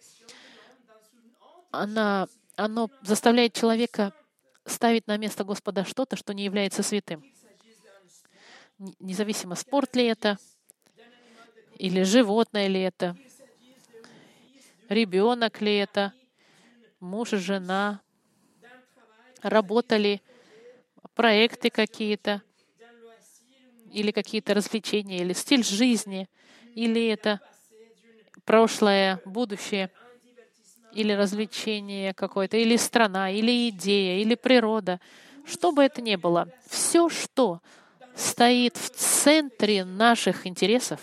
она, 1.72 2.28
оно 2.56 2.90
заставляет 3.02 3.54
человека 3.54 4.14
ставить 4.66 5.08
на 5.08 5.18
место 5.18 5.44
Господа 5.44 5.86
что-то, 5.86 6.16
что 6.16 6.34
не 6.34 6.44
является 6.44 6.84
святым. 6.84 7.24
Независимо, 9.00 9.56
спорт 9.56 9.96
ли 9.96 10.06
это, 10.06 10.38
или 11.78 12.04
животное 12.04 12.68
ли 12.68 12.82
это, 12.82 13.16
ребенок 14.90 15.62
ли 15.62 15.78
это, 15.78 16.14
муж 17.00 17.34
и 17.34 17.38
жена, 17.38 18.02
работали, 19.42 20.22
проекты 21.16 21.70
какие-то, 21.70 22.42
или 23.92 24.12
какие-то 24.12 24.54
развлечения, 24.54 25.20
или 25.20 25.34
стиль 25.34 25.64
жизни, 25.64 26.30
или 26.76 27.08
это 27.08 27.40
прошлое, 28.46 29.20
будущее, 29.26 29.92
или 30.94 31.12
развлечение 31.14 32.14
какое-то, 32.14 32.58
или 32.58 32.76
страна, 32.78 33.30
или 33.30 33.70
идея, 33.70 34.22
или 34.22 34.36
природа, 34.36 35.00
что 35.46 35.72
бы 35.72 35.84
это 35.84 36.02
ни 36.02 36.16
было, 36.16 36.50
все, 36.68 37.10
что 37.10 37.62
стоит 38.16 38.78
в 38.78 38.90
центре 38.90 39.86
наших 39.86 40.48
интересов, 40.48 41.00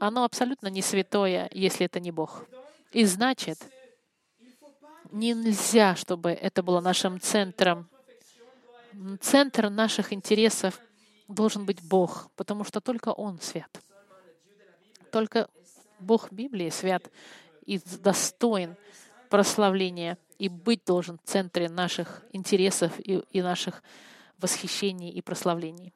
оно 0.00 0.24
абсолютно 0.24 0.68
не 0.68 0.82
святое, 0.82 1.48
если 1.52 1.86
это 1.86 2.00
не 2.00 2.10
Бог. 2.10 2.46
И 2.90 3.04
значит, 3.04 3.58
нельзя, 5.12 5.94
чтобы 5.94 6.30
это 6.30 6.62
было 6.62 6.80
нашим 6.80 7.20
центром. 7.20 7.88
Центр 9.20 9.68
наших 9.68 10.12
интересов 10.12 10.80
должен 11.28 11.64
быть 11.64 11.82
Бог, 11.82 12.30
потому 12.34 12.64
что 12.64 12.80
только 12.80 13.10
Он 13.10 13.40
свят. 13.40 13.70
Только 15.12 15.48
Бог 16.00 16.32
Библии 16.32 16.70
свят 16.70 17.10
и 17.66 17.78
достоин 17.78 18.76
прославления 19.28 20.18
и 20.38 20.48
быть 20.48 20.84
должен 20.84 21.18
в 21.18 21.28
центре 21.28 21.68
наших 21.68 22.22
интересов 22.32 22.98
и, 22.98 23.22
и 23.30 23.42
наших 23.42 23.82
восхищений 24.38 25.10
и 25.10 25.20
прославлений. 25.22 25.92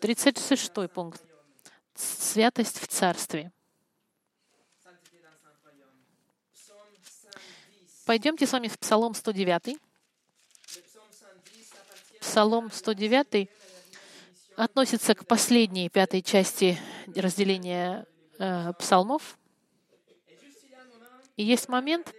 36 0.00 0.72
пункт 0.92 1.22
святость 1.94 2.78
в 2.78 2.86
Царстве. 2.86 3.52
Пойдемте 8.04 8.46
с 8.46 8.52
вами 8.52 8.68
в 8.68 8.78
Псалом 8.78 9.14
109. 9.14 9.78
Псалом 12.20 12.70
109 12.70 13.50
относится 14.56 15.14
к 15.14 15.26
последней, 15.26 15.88
пятой 15.88 16.22
части 16.22 16.78
разделения 17.14 18.06
э, 18.38 18.72
псалмов. 18.74 19.38
И 21.38 21.42
есть 21.42 21.68
момент, 21.70 22.12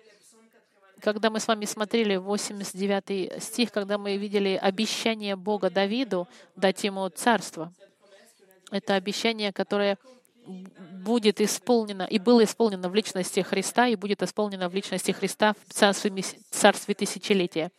когда 1.00 1.30
мы 1.30 1.40
с 1.40 1.48
вами 1.48 1.66
смотрели 1.66 2.16
89 2.16 3.44
стих, 3.44 3.72
когда 3.72 4.00
мы 4.00 4.18
видели 4.18 4.60
обещание 4.60 5.36
Бога 5.36 5.70
Давиду 5.70 6.28
дать 6.56 6.84
ему 6.84 7.08
царство— 7.10 7.72
это 8.72 8.96
обещание, 8.96 9.52
которое 9.52 9.98
будет 10.46 11.42
исполнено 11.42 12.04
и 12.04 12.18
было 12.18 12.44
исполнено 12.44 12.90
в 12.90 12.96
личности 12.96 13.42
Христа 13.42 13.88
и 13.88 13.96
будет 13.96 14.24
исполнено 14.24 14.68
в 14.70 14.74
личности 14.74 15.12
Христа 15.12 15.54
в 15.68 15.74
царстве, 15.74 16.12
царстве 16.50 16.96
тысячелетия. 16.96 17.72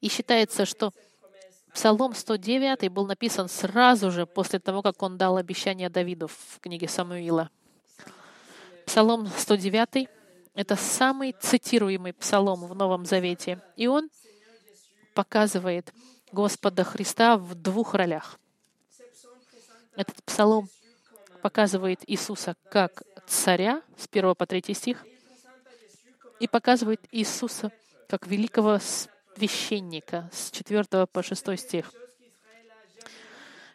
И 0.00 0.08
считается, 0.08 0.64
что 0.66 0.92
Псалом 1.72 2.14
109 2.14 2.90
был 2.90 3.06
написан 3.06 3.48
сразу 3.48 4.10
же 4.10 4.26
после 4.26 4.58
того, 4.58 4.82
как 4.82 5.02
он 5.02 5.18
дал 5.18 5.36
обещание 5.36 5.90
Давиду 5.90 6.26
в 6.26 6.58
книге 6.60 6.88
Самуила. 6.88 7.50
Псалом 8.96 9.26
109— 9.26 10.08
это 10.54 10.74
самый 10.74 11.32
цитируемый 11.38 12.14
псалом 12.14 12.64
в 12.64 12.74
Новом 12.74 13.04
Завете, 13.04 13.60
и 13.76 13.88
он 13.88 14.08
показывает 15.12 15.92
Господа 16.32 16.82
Христа 16.82 17.36
в 17.36 17.54
двух 17.54 17.92
ролях— 17.92 18.40
этот 19.96 20.24
псалом 20.24 20.70
показывает 21.42 22.08
Иисуса 22.10 22.56
как 22.70 23.02
царя 23.26 23.82
с 23.98 24.08
1 24.10 24.34
по 24.34 24.46
3 24.46 24.72
стих 24.72 25.04
и 26.40 26.48
показывает 26.48 27.02
Иисуса 27.12 27.72
как 28.08 28.26
великого 28.26 28.78
священника 28.78 30.30
с 30.32 30.50
4 30.52 31.06
по 31.06 31.22
6 31.22 31.58
стих. 31.58 31.92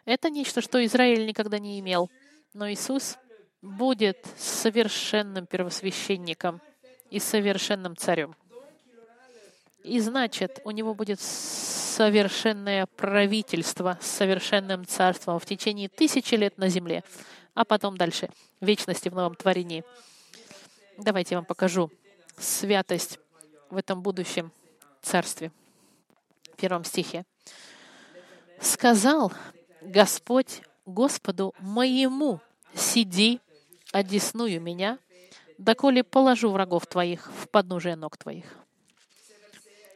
Это 0.06 0.32
нечто, 0.32 0.62
что 0.62 0.84
Израиль 0.84 1.28
никогда 1.28 1.60
не 1.60 1.80
имел. 1.80 2.10
Но 2.54 2.68
Иисус 2.72 3.20
будет 3.62 4.26
совершенным 4.38 5.46
первосвященником 5.46 6.62
и 7.10 7.20
совершенным 7.20 7.96
царем. 7.96 8.36
И 9.84 10.00
значит, 10.00 10.60
у 10.64 10.72
него 10.72 10.94
будет 10.94 11.20
совершенное 11.20 12.86
правительство 12.86 13.98
с 14.02 14.08
совершенным 14.08 14.86
царством 14.86 15.40
в 15.40 15.46
течение 15.46 15.90
тысячи 15.90 16.36
лет 16.36 16.58
на 16.58 16.70
земле, 16.70 17.04
а 17.54 17.66
потом 17.66 17.98
дальше, 17.98 18.30
вечности 18.62 19.10
в 19.10 19.16
новом 19.16 19.36
творении. 19.36 19.84
Давайте 20.98 21.36
я 21.36 21.40
вам 21.40 21.46
покажу 21.46 21.92
святость 22.38 23.20
в 23.70 23.78
этом 23.78 24.02
будущем 24.02 24.52
царстве. 25.02 25.52
В 26.54 26.56
первом 26.58 26.84
стихе. 26.84 27.26
«Сказал 28.60 29.32
Господь 29.82 30.62
Господу 30.86 31.56
моему, 31.60 32.40
сиди, 32.76 33.40
одесную 33.92 34.62
меня, 34.62 35.00
доколе 35.58 36.04
положу 36.04 36.52
врагов 36.52 36.88
твоих 36.88 37.32
в 37.32 37.50
подножие 37.50 37.96
ног 37.96 38.18
твоих». 38.18 38.46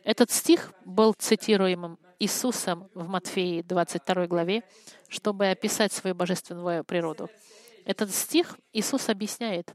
Этот 0.03 0.29
стих 0.29 0.71
был 0.86 1.13
цитируемым 1.13 1.97
Иисусом 2.19 2.89
в 2.93 3.08
Матфеи 3.08 3.62
22 3.62 4.27
главе, 4.27 4.63
чтобы 5.08 5.47
описать 5.49 5.91
свою 5.91 6.15
божественную 6.15 6.84
природу. 6.84 7.29
Этот 7.86 8.13
стих 8.13 8.58
Иисус 8.73 9.10
объясняет, 9.10 9.73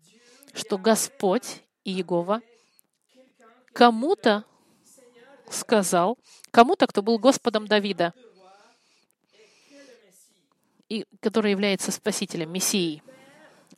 что 0.55 0.79
Господь 0.79 1.63
и 1.85 1.93
Иегова 1.93 2.43
кому-то 3.73 4.45
сказал, 5.51 6.19
кому-то, 6.51 6.87
кто 6.87 7.03
был 7.03 7.19
Господом 7.19 7.67
Давида, 7.67 8.15
и 10.89 11.07
который 11.21 11.53
является 11.53 11.93
Спасителем, 11.93 12.53
Мессией. 12.53 13.03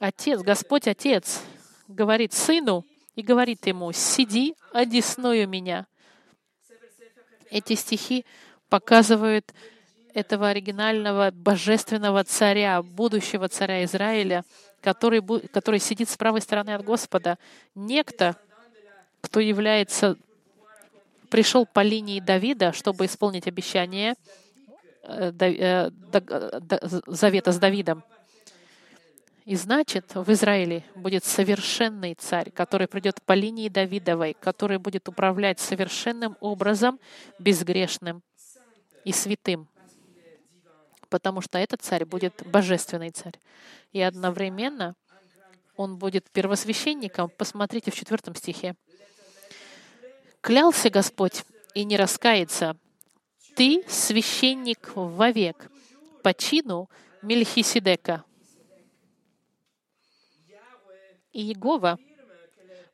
Отец, 0.03 0.41
Господь 0.41 0.89
Отец 0.89 1.43
говорит 1.87 2.33
сыну 2.33 2.85
и 3.15 3.23
говорит 3.23 3.65
ему, 3.69 3.93
«Сиди, 3.93 4.57
одесную 4.73 5.47
меня, 5.47 5.87
эти 7.51 7.77
стихи 7.77 8.25
показывают 8.69 9.55
этого 10.13 10.49
оригинального 10.49 11.31
божественного 11.31 12.25
царя, 12.25 12.83
будущего 12.83 13.49
царя 13.49 13.85
Израиля, 13.85 14.45
который, 14.81 15.23
который 15.49 15.79
сидит 15.79 16.09
с 16.09 16.17
правой 16.17 16.41
стороны 16.41 16.71
от 16.71 16.83
Господа. 16.83 17.39
Некто, 17.77 18.37
кто 19.21 19.39
является, 19.39 20.17
пришел 21.31 21.65
по 21.65 21.81
линии 21.81 22.19
Давида, 22.19 22.73
чтобы 22.73 23.05
исполнить 23.05 23.47
обещание 23.47 24.17
э, 25.05 25.31
э, 25.39 25.91
завета 27.07 27.53
с 27.53 27.59
Давидом. 27.59 28.03
И 29.45 29.57
значит, 29.57 30.15
в 30.15 30.31
Израиле 30.33 30.85
будет 30.95 31.25
совершенный 31.25 32.15
царь, 32.15 32.51
который 32.51 32.87
придет 32.87 33.21
по 33.23 33.33
линии 33.33 33.69
Давидовой, 33.69 34.35
который 34.35 34.79
будет 34.79 35.09
управлять 35.09 35.59
совершенным 35.59 36.37
образом, 36.41 37.01
безгрешным 37.41 38.23
и 39.05 39.13
святым, 39.13 39.69
потому 41.09 41.41
что 41.41 41.59
этот 41.59 41.83
царь 41.83 42.05
будет 42.05 42.43
божественный 42.47 43.11
царь. 43.11 43.39
И 43.93 44.01
одновременно 44.01 44.95
он 45.77 45.99
будет 45.99 46.31
первосвященником. 46.31 47.29
Посмотрите 47.31 47.91
в 47.91 47.95
четвертом 47.95 48.37
стихе. 48.37 48.77
«Клялся 50.41 50.89
Господь 50.89 51.45
и 51.75 51.85
не 51.85 51.97
раскается. 51.97 52.77
Ты 53.57 53.85
священник 53.89 54.93
вовек 54.95 55.71
по 56.23 56.33
чину 56.33 56.89
Мельхиседека». 57.23 58.25
И 60.49 61.22
Иегова, 61.33 61.99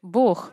Бог, 0.03 0.53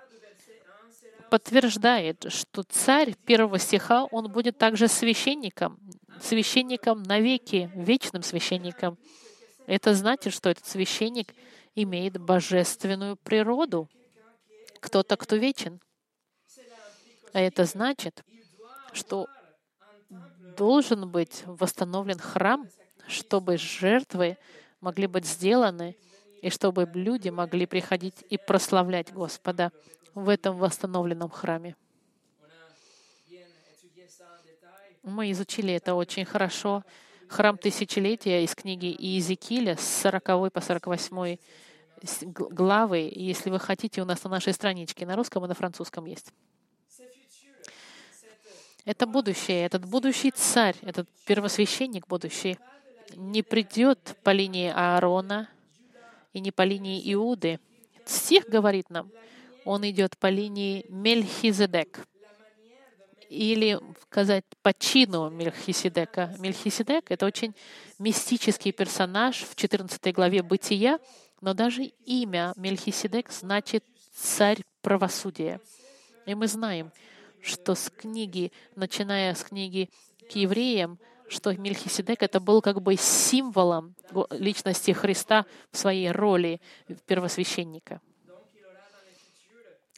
подтверждает, 1.29 2.31
что 2.31 2.63
царь 2.63 3.15
первого 3.25 3.59
стиха, 3.59 4.05
он 4.05 4.31
будет 4.31 4.57
также 4.57 4.87
священником, 4.87 5.79
священником 6.21 7.03
навеки, 7.03 7.69
вечным 7.75 8.23
священником. 8.23 8.97
Это 9.67 9.93
значит, 9.95 10.33
что 10.33 10.49
этот 10.49 10.65
священник 10.65 11.33
имеет 11.75 12.17
божественную 12.17 13.17
природу. 13.17 13.89
Кто-то, 14.79 15.17
кто 15.17 15.35
вечен. 15.35 15.81
А 17.33 17.41
это 17.41 17.65
значит, 17.65 18.23
что 18.93 19.27
должен 20.55 21.09
быть 21.09 21.43
восстановлен 21.45 22.19
храм, 22.19 22.69
чтобы 23.07 23.57
жертвы 23.57 24.37
могли 24.79 25.07
быть 25.07 25.25
сделаны, 25.25 25.97
и 26.45 26.51
чтобы 26.51 26.87
люди 26.93 27.29
могли 27.29 27.65
приходить 27.65 28.23
и 28.29 28.37
прославлять 28.37 29.11
Господа 29.11 29.71
в 30.13 30.29
этом 30.29 30.59
восстановленном 30.59 31.31
храме. 31.31 31.75
Мы 35.01 35.31
изучили 35.31 35.73
это 35.73 35.95
очень 35.95 36.23
хорошо. 36.23 36.83
Храм 37.29 37.57
тысячелетия 37.57 38.43
из 38.43 38.53
книги 38.53 38.95
Иезекииля 38.95 39.75
с 39.75 40.03
40 40.03 40.53
по 40.53 40.61
48 40.61 41.37
главы. 42.27 43.11
Если 43.15 43.49
вы 43.49 43.57
хотите, 43.59 44.03
у 44.03 44.05
нас 44.05 44.23
на 44.23 44.29
нашей 44.29 44.53
страничке 44.53 45.07
на 45.07 45.15
русском 45.15 45.43
и 45.45 45.47
на 45.47 45.55
французском 45.55 46.05
есть. 46.05 46.31
Это 48.85 49.07
будущее, 49.07 49.65
этот 49.65 49.83
будущий 49.85 50.29
царь, 50.29 50.75
этот 50.83 51.09
первосвященник 51.25 52.05
будущий, 52.05 52.59
не 53.15 53.41
придет 53.41 54.15
по 54.21 54.29
линии 54.29 54.71
Аарона 54.71 55.49
и 56.35 56.41
не 56.41 56.51
по 56.51 56.63
линии 56.63 57.01
Иуды. 57.13 57.59
Стих 58.05 58.49
говорит 58.49 58.89
нам, 58.89 59.09
он 59.63 59.89
идет 59.89 60.17
по 60.17 60.27
линии 60.27 60.85
Мельхизедек 60.89 62.05
или 63.29 63.79
сказать 64.03 64.43
по 64.61 64.73
чину 64.73 65.29
Мельхиседека. 65.29 66.35
Мельхиседек— 66.37 67.05
это 67.09 67.25
очень 67.25 67.55
мистический 67.99 68.73
персонаж 68.73 69.43
в 69.43 69.55
14 69.55 70.13
главе 70.13 70.43
Бытия, 70.43 70.99
но 71.39 71.53
даже 71.53 71.83
имя 72.05 72.53
Мельхиседек 72.57 73.31
значит 73.31 73.85
«царь 74.13 74.59
правосудия». 74.81 75.61
И 76.25 76.35
мы 76.35 76.47
знаем, 76.47 76.91
что 77.41 77.75
с 77.75 77.89
книги, 77.89 78.51
начиная 78.75 79.33
с 79.35 79.43
книги 79.45 79.89
к 80.29 80.35
евреям, 80.35 80.99
что 81.27 81.53
Мельхиседек 81.53 82.21
это 82.23 82.39
был 82.39 82.61
как 82.61 82.81
бы 82.81 82.95
символом 82.95 83.95
личности 84.31 84.91
Христа 84.91 85.45
в 85.71 85.77
своей 85.77 86.11
роли 86.11 86.61
первосвященника. 87.05 88.01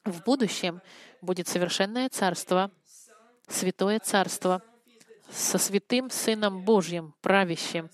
В 0.05 0.23
будущем 0.23 0.81
будет 1.21 1.47
совершенное 1.47 2.07
царство, 2.09 2.71
святое 3.49 3.99
царство 3.99 4.61
со 5.29 5.57
святым 5.57 6.09
Сыном 6.09 6.63
Божьим, 6.63 7.13
правящим, 7.21 7.89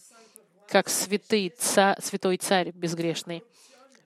как 0.68 0.90
святый 0.90 1.50
царь, 1.50 2.00
святой 2.02 2.38
царь 2.38 2.72
безгрешный, 2.72 3.44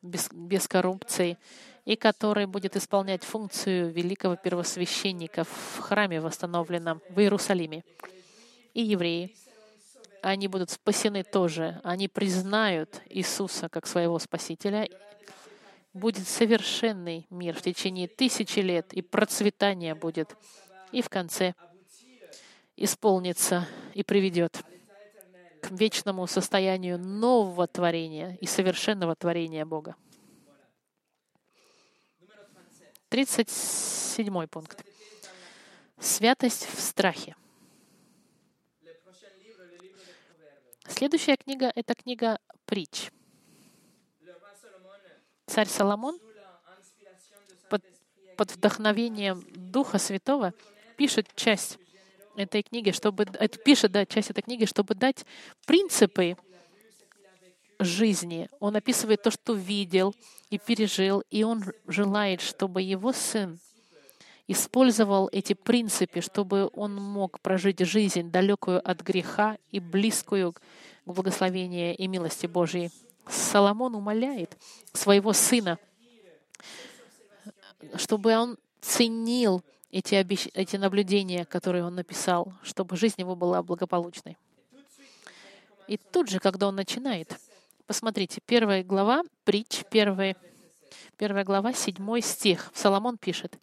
без, 0.01 0.29
без 0.31 0.67
коррупции, 0.67 1.37
и 1.85 1.95
который 1.95 2.45
будет 2.45 2.75
исполнять 2.75 3.23
функцию 3.23 3.91
великого 3.91 4.35
первосвященника 4.35 5.43
в 5.45 5.79
храме, 5.79 6.19
восстановленном 6.21 7.01
в 7.09 7.19
Иерусалиме. 7.19 7.83
И 8.77 8.83
евреи, 8.83 9.35
они 10.21 10.47
будут 10.47 10.69
спасены 10.69 11.23
тоже. 11.23 11.81
Они 11.83 12.07
признают 12.07 13.01
Иисуса 13.09 13.69
как 13.69 13.87
своего 13.87 14.19
Спасителя. 14.19 14.87
Будет 15.93 16.27
совершенный 16.27 17.25
мир 17.31 17.55
в 17.55 17.63
течение 17.63 18.07
тысячи 18.07 18.59
лет, 18.59 18.93
и 18.93 19.01
процветание 19.01 19.95
будет 19.95 20.35
и 20.91 21.01
в 21.01 21.09
конце 21.09 21.55
исполнится 22.75 23.67
и 23.95 24.03
приведет 24.03 24.61
к 25.63 25.71
вечному 25.71 26.27
состоянию 26.27 26.99
нового 26.99 27.65
творения 27.65 28.37
и 28.41 28.45
совершенного 28.45 29.15
творения 29.15 29.65
Бога. 29.65 29.95
37 33.09 34.45
пункт. 34.45 34.85
Святость 35.99 36.67
в 36.75 36.79
страхе. 36.79 37.35
Следующая 40.87 41.35
книга— 41.35 41.71
это 41.75 41.93
книга 41.93 42.39
«Притч». 42.65 43.11
Царь 45.45 45.67
Соломон 45.67 46.19
под, 47.69 47.83
под 48.37 48.51
вдохновением 48.51 49.43
Духа 49.53 49.97
Святого 49.97 50.53
пишет 50.97 51.27
часть 51.35 51.77
этой 52.35 52.63
книги, 52.63 52.91
чтобы 52.91 53.23
это 53.23 53.57
пишет 53.59 53.91
да, 53.91 54.05
часть 54.05 54.29
этой 54.29 54.41
книги, 54.41 54.65
чтобы 54.65 54.95
дать 54.95 55.25
принципы 55.65 56.37
жизни. 57.79 58.49
Он 58.59 58.75
описывает 58.75 59.21
то, 59.23 59.31
что 59.31 59.53
видел 59.53 60.15
и 60.49 60.57
пережил, 60.57 61.23
и 61.29 61.43
он 61.43 61.63
желает, 61.85 62.41
чтобы 62.41 62.81
его 62.81 63.13
сын 63.13 63.59
использовал 64.47 65.29
эти 65.31 65.53
принципы, 65.53 66.21
чтобы 66.21 66.69
он 66.73 66.95
мог 66.95 67.39
прожить 67.41 67.79
жизнь 67.79 68.31
далекую 68.31 68.81
от 68.89 69.01
греха 69.01 69.57
и 69.71 69.79
близкую 69.79 70.53
к 70.53 70.61
благословению 71.05 71.95
и 71.95 72.07
милости 72.07 72.47
Божьей. 72.47 72.91
Соломон 73.29 73.95
умоляет 73.95 74.57
своего 74.93 75.33
сына, 75.33 75.77
чтобы 77.95 78.37
он 78.37 78.57
ценил 78.81 79.61
эти, 79.91 80.15
обещ... 80.15 80.47
эти 80.53 80.77
наблюдения, 80.77 81.45
которые 81.45 81.83
он 81.83 81.95
написал, 81.95 82.53
чтобы 82.63 82.95
жизнь 82.95 83.19
его 83.19 83.35
была 83.35 83.61
благополучной. 83.61 84.37
И 85.87 85.97
тут 85.97 86.29
же, 86.29 86.39
когда 86.39 86.67
он 86.67 86.75
начинает, 86.75 87.37
посмотрите, 87.85 88.41
первая 88.45 88.83
глава, 88.83 89.23
притч, 89.43 89.83
первая, 89.89 90.35
первая 91.17 91.43
глава, 91.43 91.73
седьмой 91.73 92.21
стих. 92.21 92.71
Соломон 92.73 93.17
пишет, 93.17 93.57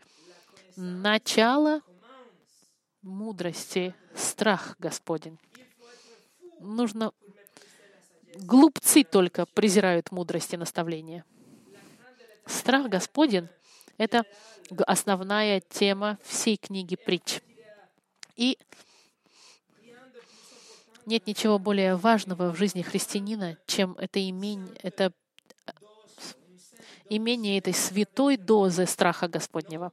«Начало 0.77 1.83
мудрости— 3.03 3.95
страх 4.15 4.77
Господень». 4.79 5.39
Нужно... 6.61 7.13
Глупцы 8.37 9.05
только 9.05 9.47
презирают 9.47 10.11
мудрость 10.11 10.55
и 10.55 10.57
наставления. 10.57 11.25
Страх 12.47 12.89
Господень— 12.89 13.49
это 13.97 14.25
основная 14.87 15.61
тема 15.61 16.19
всей 16.25 16.57
книги 16.57 16.97
притч. 16.97 17.41
И 18.35 18.59
нет 21.07 21.29
ничего 21.29 21.61
более 21.61 21.95
важного 21.95 22.51
в 22.51 22.57
жизни 22.57 22.83
христианина, 22.83 23.57
чем 23.67 23.93
это 23.99 24.27
имение, 24.29 24.75
это 24.83 25.13
имение 27.09 27.59
этой 27.59 27.75
святой 27.75 28.37
дозы 28.37 28.87
страха 28.87 29.29
Господнего. 29.29 29.93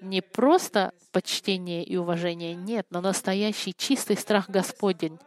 Не 0.00 0.22
просто 0.22 0.92
почтение 1.12 1.84
и 1.84 1.96
уважение, 1.96 2.54
нет, 2.54 2.86
но 2.90 3.00
настоящий 3.00 3.74
чистый 3.76 4.16
страх 4.16 4.48
Господень. 4.48 5.18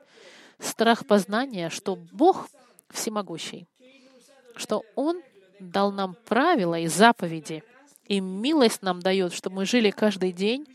Страх 0.59 1.05
познания, 1.05 1.69
что 1.69 1.95
Бог 1.95 2.47
всемогущий, 2.89 3.67
что 4.55 4.83
Он 4.95 5.21
дал 5.59 5.91
нам 5.91 6.15
правила 6.25 6.79
и 6.79 6.87
заповеди, 6.87 7.63
и 8.05 8.19
милость 8.19 8.81
нам 8.81 8.99
дает, 8.99 9.33
чтобы 9.33 9.57
мы 9.57 9.65
жили 9.65 9.91
каждый 9.91 10.31
день, 10.31 10.65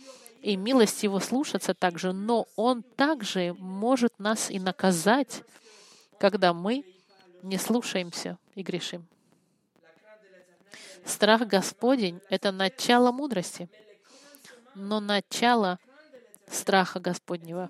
и 0.43 0.57
милость 0.57 1.03
Его 1.03 1.21
слушаться 1.21 1.75
также, 1.75 2.13
но 2.13 2.47
Он 2.57 2.83
также 2.83 3.55
может 3.59 4.19
нас 4.19 4.51
и 4.51 4.59
наказать, 4.59 5.43
когда 6.19 6.53
мы 6.53 6.85
не 7.43 7.59
слушаемся 7.59 8.39
и 8.55 8.63
грешим. 8.63 9.07
Страх 11.05 11.47
Господень— 11.47 12.21
это 12.31 12.53
начало 12.53 13.13
мудрости, 13.13 13.69
но 14.79 15.01
начало 15.01 15.79
страха 16.49 17.01
Господнего 17.01 17.69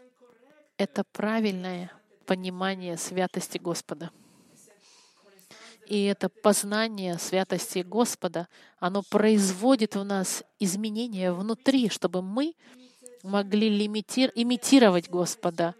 —это 0.76 1.04
правильное 1.04 1.90
понимание 2.26 2.96
святости 2.96 3.58
Господа. 3.58 4.10
И 5.86 6.04
это 6.04 6.28
познание 6.28 7.16
святости 7.18 7.78
Господа, 7.78 8.48
оно 8.78 9.02
производит 9.02 9.94
в 9.94 10.04
нас 10.04 10.42
изменения 10.58 11.32
внутри, 11.32 11.88
чтобы 11.88 12.22
мы 12.22 12.54
могли 13.22 13.68
лимитир, 13.68 14.32
имитировать 14.34 15.08
Господа 15.08 15.74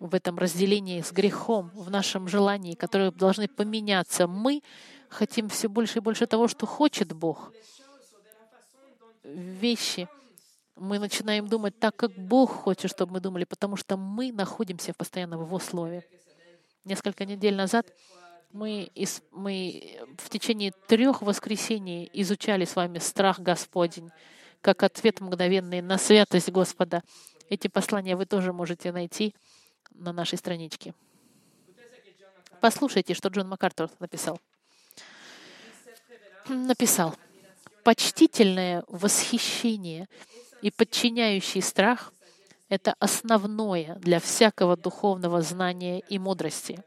в 0.00 0.14
этом 0.14 0.38
разделении 0.38 1.02
с 1.02 1.12
грехом, 1.12 1.70
в 1.74 1.90
нашем 1.90 2.28
желании, 2.28 2.74
которые 2.74 3.10
должны 3.10 3.46
поменяться. 3.46 4.26
Мы 4.26 4.62
хотим 5.08 5.48
все 5.48 5.68
больше 5.68 5.98
и 5.98 6.02
больше 6.02 6.26
того, 6.26 6.48
что 6.48 6.66
хочет 6.66 7.12
Бог. 7.12 7.52
Вещи. 9.26 10.08
Мы 10.76 10.98
начинаем 10.98 11.48
думать 11.48 11.78
так, 11.80 11.96
как 11.96 12.12
Бог 12.12 12.50
хочет, 12.50 12.90
чтобы 12.90 13.14
мы 13.14 13.20
думали, 13.20 13.44
потому 13.44 13.76
что 13.76 13.96
мы 13.96 14.30
находимся 14.30 14.92
постоянно 14.94 15.36
в 15.36 15.42
Его 15.42 15.58
Слове. 15.58 16.04
Несколько 16.84 17.24
недель 17.24 17.56
назад 17.56 17.92
мы, 18.52 18.84
из, 18.94 19.22
мы 19.32 19.98
в 20.18 20.30
течение 20.30 20.72
трех 20.86 21.22
воскресений 21.22 22.08
изучали 22.12 22.64
с 22.64 22.76
вами 22.76 22.98
страх 22.98 23.40
Господень, 23.40 24.10
как 24.60 24.84
ответ 24.84 25.20
мгновенный 25.20 25.82
на 25.82 25.98
святость 25.98 26.50
Господа. 26.50 27.02
Эти 27.48 27.66
послания 27.66 28.14
вы 28.14 28.26
тоже 28.26 28.52
можете 28.52 28.92
найти 28.92 29.34
на 29.90 30.12
нашей 30.12 30.38
страничке. 30.38 30.94
Послушайте, 32.60 33.14
что 33.14 33.28
Джон 33.28 33.48
МакАртур 33.48 33.90
написал. 33.98 34.40
Написал. 36.48 37.16
Почтительное 37.86 38.82
восхищение 38.88 40.08
и 40.60 40.72
подчиняющий 40.72 41.62
страх— 41.62 42.12
это 42.68 42.96
основное 42.98 43.94
для 44.00 44.18
всякого 44.18 44.76
духовного 44.76 45.40
знания 45.40 46.00
и 46.00 46.18
мудрости. 46.18 46.82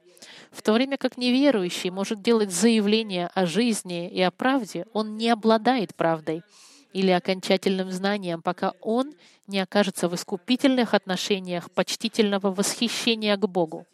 В 0.51 0.61
то 0.61 0.73
время 0.73 0.97
как 0.97 1.15
неверующий 1.15 1.89
может 1.89 2.21
делать 2.21 2.51
заявления 2.51 3.31
о 3.33 3.45
жизни 3.45 4.09
и 4.09 4.21
о 4.21 4.29
правде, 4.29 4.87
он 4.91 5.15
не 5.15 5.29
обладает 5.29 5.95
правдой 5.95 6.43
или 6.91 7.11
окончательным 7.11 7.91
знанием, 7.91 8.41
пока 8.41 8.73
он 8.81 9.13
не 9.47 9.61
окажется 9.61 10.09
в 10.09 10.15
искупительных 10.15 10.93
отношениях 10.93 11.71
почтительного 11.71 12.51
восхищения 12.51 13.37
к 13.37 13.47
Богу. 13.47 13.85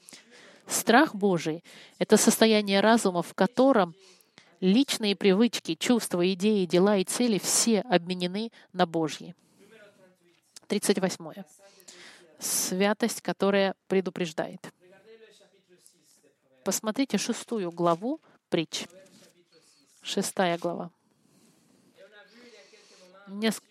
Страх 0.66 1.14
Божий— 1.14 1.64
это 2.00 2.18
состояние 2.18 2.80
разума, 2.80 3.22
в 3.22 3.36
котором 3.36 3.94
личные 4.60 5.16
привычки, 5.16 5.76
чувства, 5.76 6.32
идеи, 6.34 6.66
дела 6.66 6.98
и 6.98 7.04
цели 7.04 7.38
все 7.38 7.82
обменены 7.82 8.52
на 8.74 8.86
Божьи. 8.86 9.36
38. 10.68 11.44
Святость, 12.40 13.22
которая 13.22 13.76
предупреждает. 13.88 14.72
Посмотрите 16.64 17.18
шестую 17.18 17.72
главу 17.72 18.20
притч. 18.50 18.86
Шестая 20.02 20.58
глава. 20.58 20.92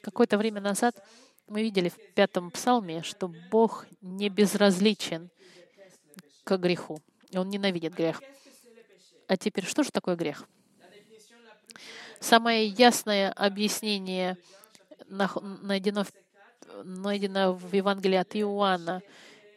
Какое-то 0.01 0.39
время 0.39 0.61
назад 0.61 0.97
мы 1.47 1.62
видели 1.62 1.89
в 1.89 1.97
пятом 2.14 2.51
псалме, 2.51 3.03
что 3.03 3.32
Бог 3.51 3.87
не 4.01 4.28
безразличен 4.28 5.30
к 6.45 6.57
греху. 6.57 7.01
Он 7.35 7.49
ненавидит 7.49 7.95
грех. 7.95 8.22
А 9.26 9.37
теперь, 9.37 9.64
что 9.64 9.82
же 9.82 9.91
такое 9.91 10.16
грех? 10.16 10.47
Самое 12.20 12.66
ясное 12.66 13.31
объяснение 13.31 14.37
найдено 15.09 16.05
в, 16.05 16.12
найдено 16.85 17.53
в 17.53 17.75
Евангелии 17.75 18.16
от 18.16 18.35
Иоанна. 18.37 19.03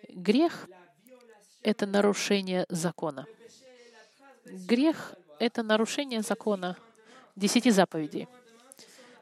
Грех— 0.09 0.67
это 1.63 1.85
нарушение 1.85 2.65
закона. 2.69 3.25
Грех— 4.45 5.15
это 5.39 5.63
нарушение 5.63 6.21
закона 6.21 6.77
десяти 7.35 7.71
заповедей 7.71 8.27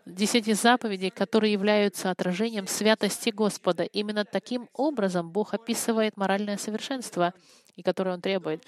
десяти 0.06 0.54
заповедей, 0.54 1.10
которые 1.10 1.52
являются 1.52 2.12
отражением 2.12 2.68
святости 2.68 3.30
Господа. 3.32 3.84
Именно 3.84 4.24
таким 4.26 4.70
образом 4.74 5.32
Бог 5.32 5.54
описывает 5.54 6.16
моральное 6.16 6.58
совершенство, 6.58 7.34
и 7.76 7.82
которое 7.82 8.14
Он 8.14 8.22
требует. 8.22 8.64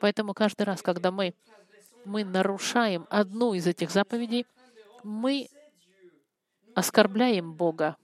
Поэтому 0.00 0.34
каждый 0.34 0.62
раз, 0.62 0.82
когда 0.82 1.10
мы, 1.10 1.34
мы 2.04 2.24
нарушаем 2.24 3.06
одну 3.10 3.54
из 3.54 3.66
этих 3.66 3.90
заповедей, 3.90 4.46
мы 5.02 5.48
оскорбляем 6.74 7.52
Бога, 7.52 7.96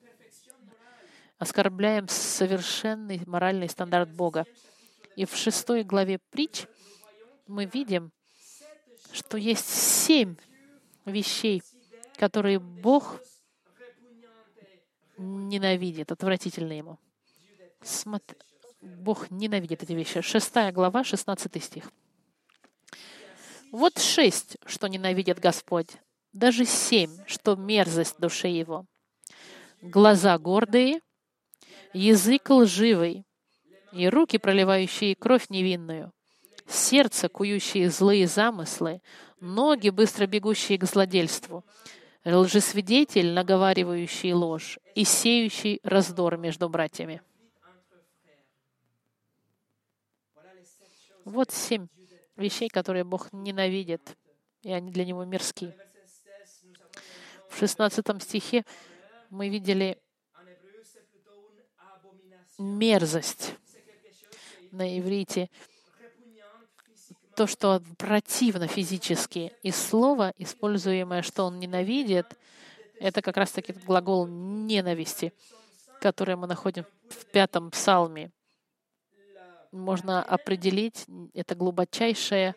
оскорбляем 1.38 2.08
совершенный 2.08 3.22
моральный 3.26 3.68
стандарт 3.68 4.10
Бога. 4.10 4.44
И 5.16 5.24
в 5.24 5.34
шестой 5.34 5.82
главе 5.82 6.18
притч 6.30 6.66
мы 7.46 7.64
видим, 7.64 8.12
что 9.12 9.36
есть 9.36 9.68
семь 9.68 10.36
вещей, 11.04 11.62
которые 12.16 12.58
Бог 12.58 13.20
ненавидит, 15.16 16.12
отвратительно 16.12 16.72
ему. 16.72 16.98
Смотри, 17.82 18.36
Бог 18.80 19.30
ненавидит 19.30 19.82
эти 19.82 19.92
вещи. 19.92 20.20
Шестая 20.20 20.72
глава, 20.72 21.04
16 21.04 21.62
стих. 21.62 21.90
Вот 23.72 23.98
шесть, 23.98 24.56
что 24.64 24.86
ненавидит 24.86 25.40
Господь, 25.40 25.88
даже 26.32 26.64
семь, 26.64 27.10
что 27.26 27.56
мерзость 27.56 28.18
душе 28.18 28.48
его. 28.48 28.86
Глаза 29.82 30.38
гордые, 30.38 31.00
язык 31.92 32.48
лживый, 32.50 33.24
и 33.92 34.08
руки, 34.08 34.38
проливающие 34.38 35.14
кровь 35.14 35.46
невинную, 35.48 36.12
сердце, 36.66 37.28
кующие 37.28 37.90
злые 37.90 38.26
замыслы, 38.26 39.00
ноги, 39.40 39.90
быстро 39.90 40.26
бегущие 40.26 40.78
к 40.78 40.84
злодельству, 40.84 41.64
лжесвидетель, 42.24 43.32
наговаривающий 43.32 44.32
ложь 44.32 44.78
и 44.94 45.04
сеющий 45.04 45.80
раздор 45.82 46.36
между 46.36 46.68
братьями. 46.68 47.22
Вот 51.24 51.50
семь 51.50 51.88
вещей, 52.38 52.68
которые 52.68 53.04
Бог 53.04 53.32
ненавидит, 53.32 54.16
и 54.62 54.72
они 54.72 54.90
для 54.90 55.04
Него 55.04 55.24
мирские. 55.24 55.76
В 57.48 57.58
16 57.58 58.22
стихе 58.22 58.64
мы 59.30 59.48
видели 59.48 59.98
мерзость 62.58 63.54
на 64.72 64.98
иврите 64.98 65.48
то, 67.38 67.46
что 67.46 67.80
противно 67.96 68.66
физически. 68.66 69.52
И 69.62 69.70
слово, 69.70 70.34
используемое, 70.38 71.22
что 71.22 71.44
он 71.44 71.60
ненавидит, 71.60 72.26
это 72.98 73.22
как 73.22 73.36
раз-таки 73.36 73.72
глагол 73.72 74.26
ненависти, 74.26 75.32
который 76.00 76.34
мы 76.34 76.48
находим 76.48 76.84
в 77.08 77.26
пятом 77.26 77.70
псалме. 77.70 78.32
Можно 79.72 80.22
определить, 80.22 81.06
это 81.34 81.54
глубочайшая 81.54 82.54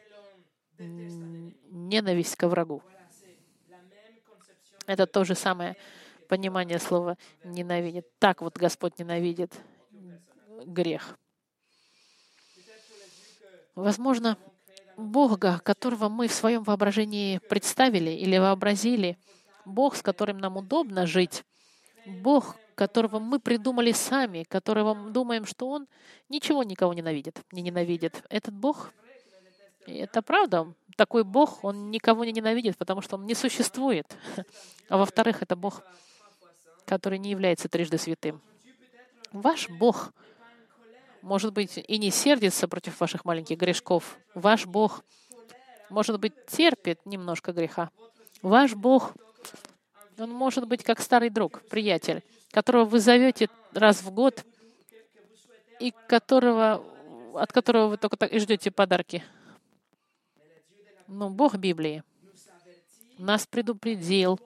ненависть 0.78 2.36
ко 2.36 2.48
врагу. 2.48 2.82
Это 4.88 5.06
то 5.06 5.24
же 5.24 5.36
самое 5.36 5.76
понимание 6.28 6.80
слова 6.80 7.18
«ненавидит». 7.44 8.08
Так 8.20 8.42
вот 8.42 8.58
Господь 8.58 8.98
ненавидит 9.00 9.54
грех. 10.66 11.18
Возможно, 13.76 14.38
Бога, 14.98 15.60
которого 15.64 16.10
мы 16.10 16.28
в 16.28 16.34
своем 16.34 16.64
воображении 16.64 17.38
представили 17.38 18.12
или 18.12 18.38
вообразили, 18.38 19.18
Бог, 19.66 19.96
с 19.96 20.02
которым 20.02 20.40
нам 20.40 20.58
удобно 20.58 21.06
жить, 21.06 21.44
Бог, 22.06 22.58
которого 22.82 23.20
мы 23.20 23.40
придумали 23.40 23.92
сами, 23.92 24.42
которого 24.42 24.96
мы 24.96 25.12
думаем, 25.12 25.46
что 25.46 25.70
Он 25.70 25.88
ничего 26.30 26.64
никого 26.64 26.96
ненавидит, 26.96 27.40
не 27.52 27.62
ненавидит. 27.62 28.24
Этот 28.28 28.56
Бог, 28.56 28.92
это 29.86 30.24
правда, 30.24 30.74
такой 30.96 31.24
Бог, 31.24 31.64
Он 31.64 31.92
никого 31.92 32.26
не 32.26 32.32
ненавидит, 32.32 32.76
потому 32.78 33.02
что 33.02 33.18
Он 33.18 33.28
не 33.28 33.36
существует. 33.36 34.08
А 34.90 34.98
во-вторых, 34.98 35.44
это 35.44 35.56
Бог, 35.56 35.84
который 36.86 37.20
не 37.20 37.30
является 37.30 37.70
трижды 37.70 38.00
святым. 38.00 38.42
Ваш 39.32 39.70
Бог— 39.70 40.12
может 41.22 41.54
быть, 41.54 41.78
и 41.78 42.00
не 42.00 42.10
сердится 42.10 42.68
против 42.68 43.00
ваших 43.00 43.26
маленьких 43.26 43.60
грешков. 43.60 44.18
Ваш 44.34 44.66
Бог, 44.66 45.04
может 45.92 46.20
быть, 46.20 46.34
терпит 46.48 47.06
немножко 47.06 47.54
греха. 47.54 47.92
Ваш 48.42 48.74
Бог, 48.74 49.14
он 50.18 50.32
может 50.32 50.68
быть 50.68 50.84
как 50.84 51.00
старый 51.00 51.30
друг, 51.30 51.62
приятель, 51.70 52.24
которого 52.52 52.86
вы 52.86 53.00
зовете 53.00 53.50
раз 53.74 54.02
в 54.02 54.12
год 54.12 54.46
и 55.80 55.94
которого, 56.08 56.84
от 57.34 57.52
которого 57.52 57.88
вы 57.88 57.98
только 57.98 58.18
так 58.18 58.32
и 58.32 58.40
ждете 58.40 58.72
подарки. 58.72 59.24
Но 61.08 61.30
Бог 61.30 61.56
Библии 61.56 62.04
нас 63.18 63.46
предупредил 63.48 64.40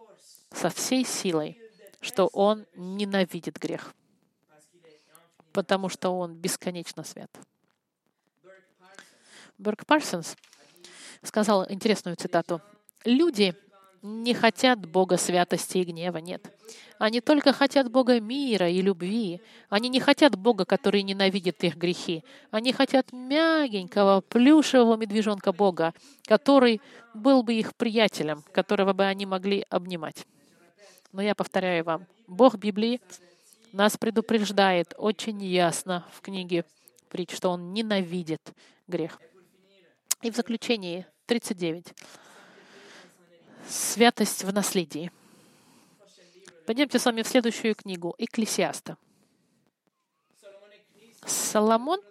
со 0.51 0.69
всей 0.69 1.05
силой, 1.05 1.59
что 2.01 2.27
Он 2.27 2.65
ненавидит 2.75 3.57
грех 3.57 3.93
потому 5.55 5.87
что 5.87 6.09
Он 6.09 6.35
бесконечно 6.35 7.05
свят. 7.05 7.31
Берг 9.57 9.85
Парсонс 9.85 10.35
сказал 11.23 11.65
интересную 11.71 12.17
цитату. 12.17 12.61
«Люди 13.05 13.55
не 14.01 14.33
хотят 14.33 14.85
Бога 14.85 15.15
святости 15.15 15.77
и 15.77 15.85
гнева, 15.85 16.17
нет. 16.17 16.45
Они 16.97 17.21
только 17.21 17.51
хотят 17.51 17.91
Бога 17.91 18.19
мира 18.19 18.69
и 18.69 18.81
любви. 18.81 19.41
Они 19.69 19.89
не 19.89 19.99
хотят 19.99 20.35
Бога, 20.37 20.65
который 20.65 21.03
ненавидит 21.03 21.63
их 21.63 21.75
грехи. 21.75 22.23
Они 22.51 22.71
хотят 22.71 23.11
мягенького, 23.11 24.21
плюшевого 24.21 24.95
медвежонка 24.95 25.51
Бога, 25.51 25.93
который 26.23 26.81
был 27.13 27.43
бы 27.43 27.53
их 27.53 27.75
приятелем, 27.75 28.43
которого 28.51 28.93
бы 28.93 29.05
они 29.05 29.25
могли 29.25 29.65
обнимать. 29.69 30.25
Но 31.11 31.21
я 31.21 31.35
повторяю 31.35 31.83
вам, 31.83 32.07
Бог 32.27 32.55
Библии 32.55 33.01
нас 33.71 33.97
предупреждает 33.97 34.93
очень 34.97 35.43
ясно 35.43 36.05
в 36.13 36.21
книге 36.21 36.65
притч, 37.09 37.35
что 37.35 37.49
Он 37.49 37.73
ненавидит 37.73 38.41
грех. 38.87 39.19
И 40.21 40.31
в 40.31 40.35
заключении 40.35 41.05
39. 41.25 41.93
Святость 43.67 44.43
в 44.43 44.53
наследии. 44.53 45.11
Пойдемте 46.65 46.97
с 46.97 47.05
вами 47.05 47.21
в 47.21 47.27
следующую 47.27 47.75
книгу 47.75 48.15
Экклесиаста. 48.17 48.97
Соломон 51.23 52.01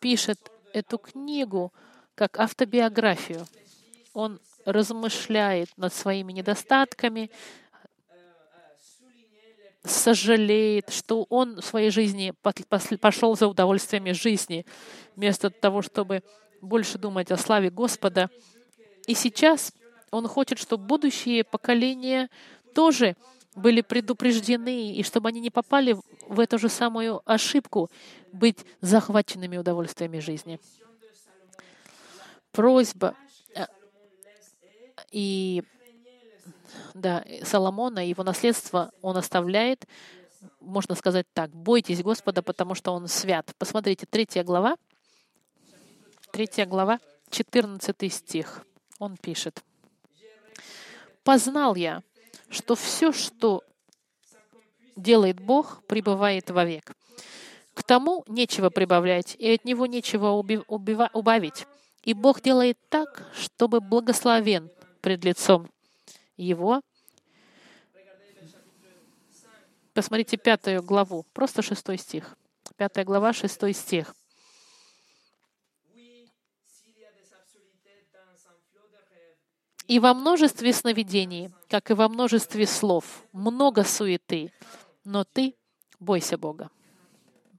пишет 0.00 0.38
эту 0.72 0.98
книгу 0.98 1.72
как 2.16 2.40
автобиографию. 2.40 3.46
Он 4.12 4.40
размышляет 4.64 5.68
над 5.76 5.94
своими 5.94 6.32
недостатками, 6.32 7.30
сожалеет, 9.84 10.90
что 10.90 11.24
он 11.30 11.60
в 11.60 11.64
своей 11.64 11.90
жизни 11.90 12.34
пошел 13.00 13.36
за 13.36 13.46
удовольствиями 13.46 14.10
жизни, 14.10 14.66
вместо 15.14 15.48
того, 15.48 15.82
чтобы 15.82 16.24
больше 16.60 16.98
думать 16.98 17.30
о 17.30 17.36
славе 17.36 17.70
Господа. 17.70 18.30
И 19.06 19.14
сейчас 19.14 19.72
он 20.10 20.26
хочет, 20.26 20.58
чтобы 20.58 20.84
будущие 20.84 21.44
поколения 21.44 22.28
тоже 22.74 23.16
были 23.54 23.80
предупреждены, 23.80 24.94
и 24.94 25.02
чтобы 25.02 25.28
они 25.28 25.40
не 25.40 25.50
попали 25.50 25.96
в 26.26 26.40
эту 26.40 26.58
же 26.58 26.68
самую 26.68 27.20
ошибку 27.24 27.90
быть 28.32 28.64
захваченными 28.80 29.56
удовольствиями 29.56 30.20
жизни. 30.20 30.60
Просьба 32.52 33.14
э, 33.54 33.66
и 35.10 35.62
да, 36.94 37.24
Соломона, 37.42 38.06
его 38.06 38.22
наследство 38.22 38.92
он 39.02 39.16
оставляет, 39.16 39.86
можно 40.60 40.94
сказать 40.94 41.26
так, 41.32 41.50
бойтесь 41.50 42.02
Господа, 42.02 42.42
потому 42.42 42.74
что 42.74 42.92
Он 42.92 43.08
свят. 43.08 43.52
Посмотрите, 43.58 44.06
третья 44.06 44.42
глава, 44.42 44.76
третья 46.32 46.66
глава, 46.66 46.98
14 47.30 48.12
стих. 48.12 48.64
Он 48.98 49.16
пишет. 49.16 49.62
«Познал 51.24 51.74
я, 51.74 52.02
что 52.50 52.74
все, 52.74 53.12
что 53.12 53.62
делает 54.96 55.40
Бог, 55.40 55.82
пребывает 55.86 56.50
вовек. 56.50 56.92
К 57.74 57.82
тому 57.82 58.24
нечего 58.26 58.68
прибавлять, 58.68 59.36
и 59.38 59.54
от 59.54 59.64
него 59.64 59.86
нечего 59.86 60.30
убавить. 60.30 61.66
И 62.02 62.12
Бог 62.12 62.42
делает 62.42 62.78
так, 62.88 63.26
чтобы 63.34 63.80
благословен 63.80 64.70
пред 65.00 65.24
лицом 65.24 65.70
его. 66.36 66.80
Посмотрите 69.94 70.36
пятую 70.36 70.82
главу, 70.82 71.24
просто 71.32 71.62
шестой 71.62 71.98
стих. 71.98 72.36
Пятая 72.76 73.04
глава, 73.04 73.32
шестой 73.32 73.72
стих. 73.72 74.14
И 79.90 79.98
во 79.98 80.14
множестве 80.14 80.72
сновидений, 80.72 81.50
как 81.68 81.90
и 81.90 81.94
во 81.94 82.08
множестве 82.08 82.64
слов, 82.64 83.26
много 83.32 83.82
суеты, 83.82 84.52
но 85.02 85.24
ты 85.24 85.56
бойся 85.98 86.38
Бога. 86.38 86.70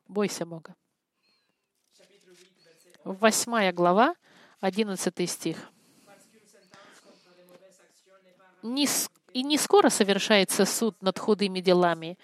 Бойся 0.07 0.45
Бога. 0.45 0.73
Восьмая 3.03 3.73
глава, 3.73 4.15
одиннадцатый 4.61 5.27
стих 5.27 5.57
и 9.33 9.43
не 9.43 9.57
скоро 9.57 9.89
совершается 9.89 10.65
суд 10.65 11.01
над 11.01 11.19
худыми 11.19 11.59
делами. 11.59 12.17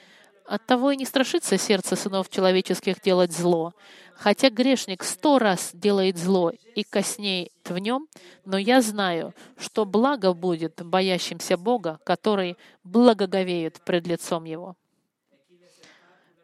Оттого 0.48 0.92
и 0.92 0.96
не 0.96 1.04
страшится 1.04 1.58
сердце 1.58 1.98
сынов 1.98 2.30
человеческих 2.30 3.02
делать 3.02 3.34
зло. 3.34 3.74
Хотя 4.16 4.50
грешник 4.50 5.04
сто 5.04 5.40
раз 5.40 5.72
делает 5.74 6.18
зло 6.18 6.54
и 6.74 6.84
коснеет 6.84 7.52
в 7.66 7.78
нем, 7.78 8.08
но 8.46 8.58
я 8.58 8.82
знаю, 8.82 9.34
что 9.58 9.84
благо 9.84 10.34
будет 10.34 10.82
боящимся 10.82 11.58
Бога, 11.58 12.00
который 12.06 12.56
благоговеет 12.86 13.82
пред 13.82 14.08
лицом 14.08 14.46
Его. 14.46 14.78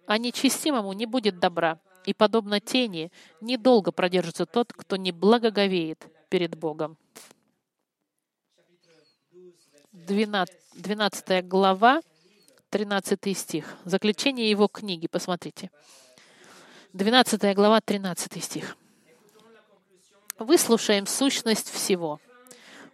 А 0.05 0.17
нечестимому 0.17 0.91
не 0.91 1.05
будет 1.05 1.39
добра, 1.39 1.79
и, 2.05 2.13
подобно 2.13 2.59
тени, 2.59 3.09
недолго 3.39 3.93
продержится 3.93 4.45
тот, 4.45 4.73
кто 4.73 4.97
не 4.97 5.13
благоговеет 5.13 6.05
перед 6.27 6.57
Богом. 6.57 6.97
12, 9.93 10.55
12 10.73 11.47
глава, 11.47 12.01
13 12.73 13.37
стих. 13.37 13.77
Заключение 13.85 14.49
его 14.49 14.67
книги, 14.67 15.05
посмотрите. 15.05 15.69
12 16.93 17.55
глава, 17.55 17.81
13 17.81 18.43
стих. 18.43 18.75
Выслушаем 20.39 21.05
сущность 21.05 21.69
всего. 21.69 22.19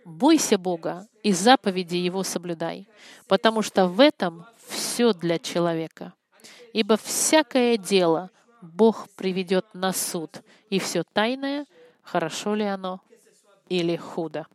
Бойся 0.03 0.57
Бога 0.57 1.07
и 1.23 1.31
заповеди 1.31 1.95
Его 1.95 2.23
соблюдай, 2.23 2.89
потому 3.29 3.61
что 3.61 3.87
в 3.87 4.01
этом 4.01 4.45
все 4.67 5.13
для 5.13 5.39
человека. 5.39 6.13
Ибо 6.73 6.97
всякое 6.97 7.77
дело 7.77 8.31
Бог 8.61 9.07
приведет 9.15 9.65
на 9.73 9.93
суд, 9.93 10.41
и 10.69 10.79
все 10.79 11.05
тайное, 11.13 11.65
хорошо 12.01 12.53
ли 12.53 12.65
оно 12.65 12.99
или 13.69 13.95
худо. 13.95 14.45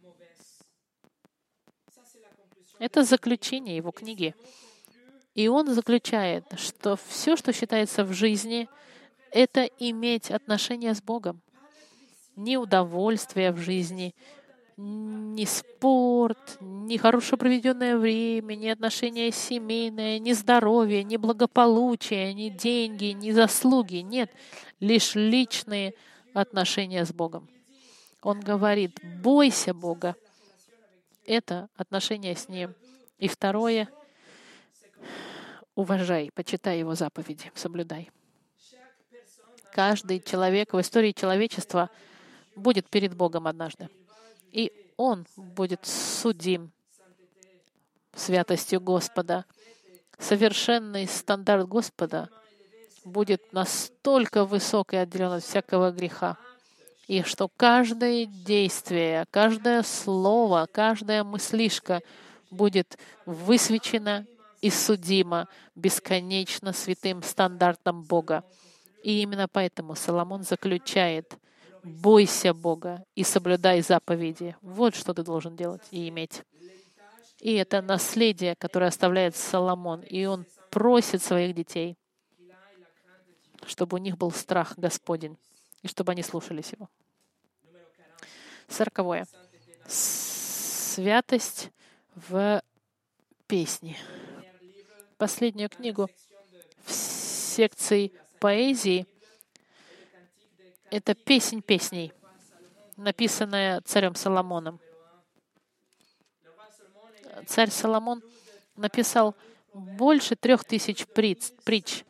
Это 2.78 3.04
заключение 3.04 3.78
его 3.78 3.90
книги. 3.90 4.34
И 5.34 5.48
он 5.48 5.72
заключает, 5.74 6.44
что 6.56 6.96
все, 7.08 7.36
что 7.36 7.52
считается 7.52 8.04
в 8.04 8.12
жизни, 8.12 8.68
это 9.32 9.64
иметь 9.64 10.30
отношения 10.30 10.94
с 10.94 11.02
Богом. 11.02 11.40
Ни 12.36 12.56
удовольствие 12.56 13.50
в 13.52 13.58
жизни, 13.58 14.14
ни 14.76 15.44
спорт, 15.44 16.56
ни 16.60 16.96
хорошо 16.96 17.36
проведенное 17.36 17.96
время, 17.96 18.54
ни 18.54 18.68
отношения 18.68 19.30
семейные, 19.30 20.18
ни 20.18 20.32
здоровье, 20.32 21.04
ни 21.04 21.16
благополучие, 21.16 22.32
ни 22.34 22.48
деньги, 22.48 23.06
ни 23.06 23.30
заслуги. 23.30 23.96
Нет, 23.96 24.32
лишь 24.80 25.14
личные 25.14 25.94
отношения 26.32 27.04
с 27.04 27.12
Богом. 27.12 27.48
Он 28.22 28.40
говорит, 28.40 29.00
бойся 29.22 29.74
Бога, 29.74 30.16
это 31.26 31.68
отношение 31.76 32.34
с 32.36 32.48
Ним. 32.48 32.74
И 33.18 33.28
второе, 33.28 33.88
уважай, 35.74 36.30
почитай 36.34 36.78
Его 36.78 36.94
заповеди, 36.94 37.50
соблюдай. 37.54 38.10
Каждый 39.72 40.20
человек 40.20 40.72
в 40.72 40.80
истории 40.80 41.12
человечества 41.12 41.90
будет 42.54 42.88
перед 42.88 43.16
Богом 43.16 43.46
однажды. 43.46 43.88
И 44.52 44.72
он 44.96 45.26
будет 45.36 45.84
судим 45.84 46.70
святостью 48.14 48.80
Господа. 48.80 49.44
Совершенный 50.18 51.08
стандарт 51.08 51.66
Господа 51.66 52.28
будет 53.04 53.52
настолько 53.52 54.44
высок 54.44 54.94
и 54.94 54.96
отделен 54.96 55.32
от 55.32 55.42
всякого 55.42 55.90
греха, 55.90 56.38
и 57.06 57.22
что 57.22 57.48
каждое 57.56 58.26
действие, 58.26 59.26
каждое 59.30 59.82
слово, 59.82 60.68
каждая 60.72 61.22
мыслишка 61.22 62.00
будет 62.50 62.96
высвечена 63.26 64.26
и 64.64 64.70
судима 64.70 65.46
бесконечно 65.74 66.72
святым 66.72 67.22
стандартом 67.22 68.02
Бога. 68.02 68.44
И 69.02 69.20
именно 69.20 69.46
поэтому 69.46 69.94
Соломон 69.94 70.42
заключает 70.42 71.36
«Бойся 71.82 72.54
Бога 72.54 73.04
и 73.14 73.24
соблюдай 73.24 73.82
заповеди». 73.82 74.56
Вот 74.62 74.94
что 74.94 75.12
ты 75.12 75.22
должен 75.22 75.54
делать 75.54 75.82
и 75.90 76.08
иметь. 76.08 76.44
И 77.40 77.52
это 77.52 77.82
наследие, 77.82 78.56
которое 78.56 78.86
оставляет 78.86 79.36
Соломон. 79.36 80.00
И 80.00 80.24
он 80.24 80.46
просит 80.70 81.22
своих 81.22 81.54
детей, 81.54 81.98
чтобы 83.66 83.98
у 83.98 84.00
них 84.00 84.16
был 84.16 84.32
страх 84.32 84.78
Господень 84.78 85.36
и 85.82 85.88
чтобы 85.88 86.12
они 86.12 86.22
слушались 86.22 86.72
Его. 86.72 86.88
Сороковое. 88.66 89.26
Святость 89.86 91.70
в 92.14 92.62
песне. 93.46 93.98
Последнюю 95.18 95.68
книгу 95.68 96.10
в 96.84 96.92
секции 96.92 98.12
поэзии— 98.40 99.06
это 100.90 101.14
«Песнь 101.14 101.62
песней», 101.62 102.12
написанная 102.96 103.80
царем 103.82 104.14
Соломоном. 104.14 104.80
Царь 107.46 107.70
Соломон 107.70 108.22
написал 108.76 109.34
больше 109.72 110.36
трех 110.36 110.64
тысяч 110.64 111.06
притч 111.06 112.04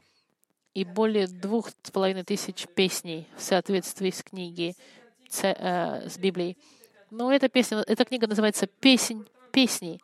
и 0.74 0.84
более 0.84 1.26
двух 1.26 1.70
с 1.82 1.90
половиной 1.90 2.24
тысяч 2.24 2.66
песней 2.74 3.28
в 3.36 3.42
соответствии 3.42 4.10
с 4.10 4.22
книгой, 4.22 4.76
э, 5.42 6.08
с 6.08 6.18
Библией. 6.18 6.56
Но 7.10 7.32
эта 7.32 7.48
песня, 7.48 7.84
эта 7.86 8.04
книга 8.04 8.26
называется 8.26 8.66
«Песнь 8.66 9.26
песней», 9.52 10.00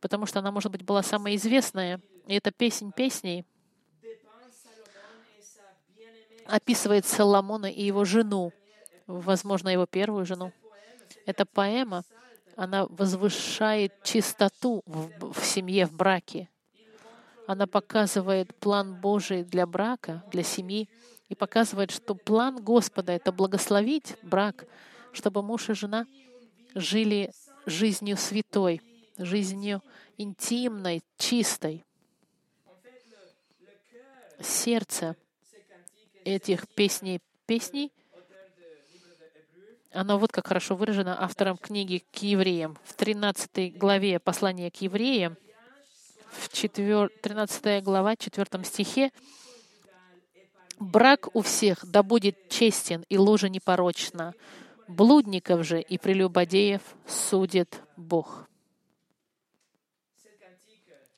потому 0.00 0.26
что 0.26 0.38
она, 0.38 0.52
может 0.52 0.70
быть, 0.70 0.82
была 0.82 1.02
самая 1.02 1.34
известная. 1.36 2.00
И 2.26 2.34
эта 2.34 2.50
песнь 2.50 2.92
песней 2.92 3.44
описывает 6.46 7.06
Соломона 7.06 7.66
и 7.66 7.82
его 7.84 8.04
жену, 8.04 8.52
возможно, 9.06 9.68
его 9.68 9.86
первую 9.86 10.24
жену. 10.24 10.52
Эта 11.26 11.46
поэма, 11.46 12.04
она 12.56 12.86
возвышает 12.86 14.02
чистоту 14.02 14.82
в, 14.86 15.32
в 15.32 15.44
семье, 15.44 15.86
в 15.86 15.92
браке. 15.92 16.48
Она 17.46 17.66
показывает 17.66 18.54
план 18.56 19.00
Божий 19.00 19.44
для 19.44 19.66
брака, 19.66 20.22
для 20.30 20.42
семьи, 20.42 20.88
и 21.28 21.34
показывает, 21.34 21.90
что 21.90 22.14
план 22.14 22.62
Господа— 22.62 23.12
это 23.14 23.32
благословить 23.32 24.16
брак, 24.22 24.66
чтобы 25.12 25.42
муж 25.42 25.70
и 25.70 25.74
жена 25.74 26.06
жили 26.74 27.32
жизнью 27.66 28.16
святой, 28.16 28.80
жизнью 29.16 29.82
интимной, 30.18 31.02
чистой. 31.16 31.84
Сердце 34.42 35.16
этих 36.24 36.68
песней, 36.68 37.20
песней, 37.46 37.92
оно 39.92 40.18
вот 40.18 40.32
как 40.32 40.48
хорошо 40.48 40.74
выражено 40.74 41.22
автором 41.22 41.56
книги 41.56 42.04
к 42.12 42.16
евреям. 42.22 42.76
В 42.82 42.94
13 42.94 43.76
главе 43.76 44.18
послания 44.18 44.70
к 44.70 44.80
евреям 44.80 45.36
в 46.32 46.48
4, 46.52 47.08
13 47.08 47.84
глава, 47.84 48.16
4 48.16 48.64
стихе, 48.64 49.12
«Брак 50.78 51.34
у 51.36 51.42
всех 51.42 51.78
да 51.84 52.02
будет 52.02 52.48
честен 52.48 53.04
и 53.08 53.18
ложа 53.18 53.48
непорочна, 53.48 54.34
блудников 54.88 55.64
же 55.64 55.80
и 55.80 55.98
прелюбодеев 55.98 56.82
судит 57.06 57.80
Бог». 57.96 58.48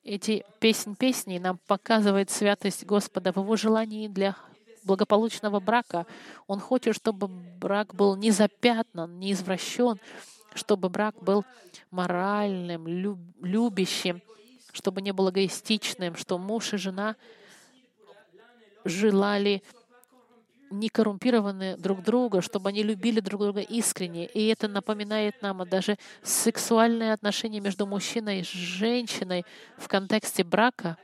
Эти 0.05 0.45
песнь 0.61 0.95
песней 0.97 1.39
нам 1.39 1.59
показывает 1.67 2.31
святость 2.31 2.85
Господа 2.85 3.33
в 3.33 3.39
Его 3.39 3.57
желании 3.57 4.07
для 4.07 4.37
благополучного 4.85 5.61
брака. 5.61 6.07
Он 6.47 6.61
хочет, 6.61 6.95
чтобы 6.95 7.27
брак 7.27 7.95
был 7.95 8.15
не 8.15 8.31
запятнан, 8.31 9.19
не 9.19 9.33
извращен, 9.33 9.99
чтобы 10.55 10.91
брак 10.91 11.15
был 11.23 11.47
моральным, 11.91 12.87
любящим, 12.87 14.21
чтобы 14.73 15.01
не 15.01 15.13
был 15.13 15.31
эгоистичным, 15.31 16.17
что 16.17 16.37
муж 16.37 16.75
и 16.75 16.77
жена 16.77 17.17
желали 18.85 19.63
не 20.79 20.89
коррумпированы 20.89 21.77
друг 21.77 22.03
друга, 22.03 22.41
чтобы 22.41 22.69
они 22.69 22.83
любили 22.83 23.21
друг 23.21 23.41
друга 23.41 23.61
искренне. 23.61 24.27
И 24.27 24.47
это 24.49 24.69
напоминает 24.69 25.41
нам 25.43 25.63
а 25.63 25.67
даже 25.67 25.97
сексуальные 26.23 27.13
отношения 27.13 27.61
между 27.61 27.87
мужчиной 27.87 28.41
и 28.41 28.45
женщиной 28.45 29.45
в 29.77 29.89
контексте 29.89 30.45
брака, 30.45 30.97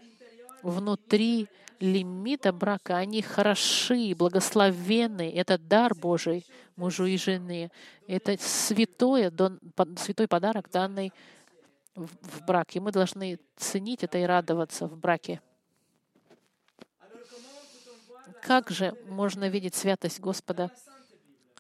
внутри 0.62 1.48
лимита 1.80 2.52
брака, 2.52 2.98
они 2.98 3.22
хороши, 3.22 4.14
благословенны. 4.14 5.32
Это 5.34 5.58
дар 5.58 5.94
Божий 5.94 6.44
мужу 6.76 7.06
и 7.06 7.16
жене. 7.16 7.70
Это 8.06 8.36
святое, 8.38 9.32
святой 9.96 10.28
подарок, 10.28 10.70
данный 10.70 11.12
в 11.94 12.44
браке. 12.46 12.80
Мы 12.80 12.92
должны 12.92 13.38
ценить 13.56 14.02
это 14.04 14.18
и 14.18 14.24
радоваться 14.24 14.86
в 14.86 14.96
браке. 14.96 15.40
Как 18.42 18.70
же 18.70 18.96
можно 19.06 19.48
видеть 19.48 19.74
святость 19.74 20.20
Господа 20.20 20.70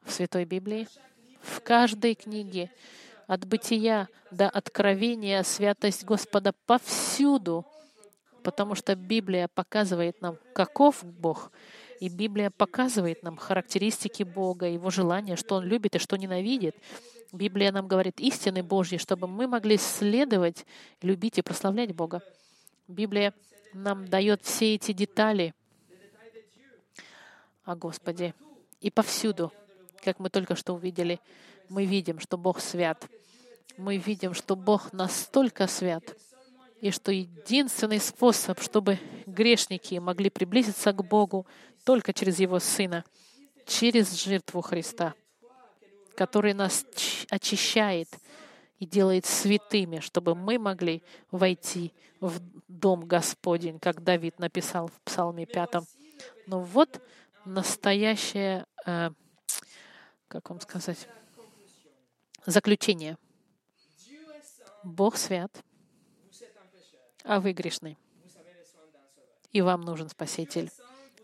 в 0.02 0.12
Святой 0.12 0.44
Библии? 0.44 0.88
В 1.42 1.60
каждой 1.60 2.14
книге, 2.14 2.70
от 3.26 3.46
бытия 3.46 4.08
до 4.30 4.48
откровения, 4.48 5.42
святость 5.42 6.04
Господа 6.04 6.52
повсюду, 6.66 7.66
потому 8.42 8.74
что 8.74 8.94
Библия 8.94 9.48
показывает 9.48 10.20
нам, 10.20 10.38
каков 10.54 11.04
Бог, 11.04 11.52
и 12.00 12.08
Библия 12.08 12.50
показывает 12.50 13.22
нам 13.22 13.36
характеристики 13.36 14.22
Бога, 14.22 14.66
Его 14.66 14.90
желания, 14.90 15.36
что 15.36 15.56
Он 15.56 15.64
любит 15.64 15.96
и 15.96 15.98
что 15.98 16.16
ненавидит. 16.16 16.74
Библия 17.32 17.72
нам 17.72 17.86
говорит 17.86 18.18
истины 18.20 18.62
Божьи, 18.62 18.96
чтобы 18.96 19.26
мы 19.26 19.46
могли 19.46 19.76
следовать, 19.76 20.66
любить 21.02 21.38
и 21.38 21.42
прославлять 21.42 21.94
Бога. 21.94 22.22
Библия 22.88 23.34
нам 23.72 24.08
дает 24.08 24.42
все 24.42 24.74
эти 24.74 24.92
детали 24.92 25.54
о 27.70 27.76
Господе. 27.76 28.34
И 28.80 28.90
повсюду, 28.90 29.52
как 30.02 30.18
мы 30.18 30.30
только 30.30 30.54
что 30.54 30.74
увидели, 30.74 31.20
мы 31.68 31.84
видим, 31.86 32.18
что 32.18 32.36
Бог 32.36 32.60
свят. 32.60 33.06
Мы 33.76 33.96
видим, 33.96 34.34
что 34.34 34.56
Бог 34.56 34.92
настолько 34.92 35.66
свят, 35.66 36.04
и 36.80 36.90
что 36.90 37.12
единственный 37.12 38.00
способ, 38.00 38.60
чтобы 38.60 38.98
грешники 39.26 39.94
могли 39.96 40.30
приблизиться 40.30 40.92
к 40.92 41.04
Богу, 41.04 41.46
только 41.84 42.12
через 42.12 42.38
Его 42.38 42.58
Сына, 42.58 43.04
через 43.66 44.12
жертву 44.12 44.60
Христа 44.60 45.14
который 46.20 46.52
нас 46.52 46.84
очищает 47.30 48.08
и 48.78 48.84
делает 48.84 49.24
святыми, 49.24 50.00
чтобы 50.00 50.34
мы 50.34 50.58
могли 50.58 51.02
войти 51.30 51.94
в 52.20 52.42
дом 52.68 53.06
Господень, 53.06 53.78
как 53.78 54.04
Давид 54.04 54.38
написал 54.38 54.88
в 54.88 55.00
Псалме 55.02 55.46
5. 55.46 55.76
Но 56.46 56.60
вот 56.60 57.00
настоящее, 57.44 58.66
э, 58.86 59.10
как 60.28 60.50
вам 60.50 60.60
сказать, 60.60 61.08
заключение. 62.46 63.16
Бог 64.82 65.16
свят, 65.16 65.52
а 67.24 67.40
вы 67.40 67.52
грешны. 67.52 67.96
И 69.52 69.60
вам 69.60 69.82
нужен 69.82 70.08
Спаситель. 70.08 70.70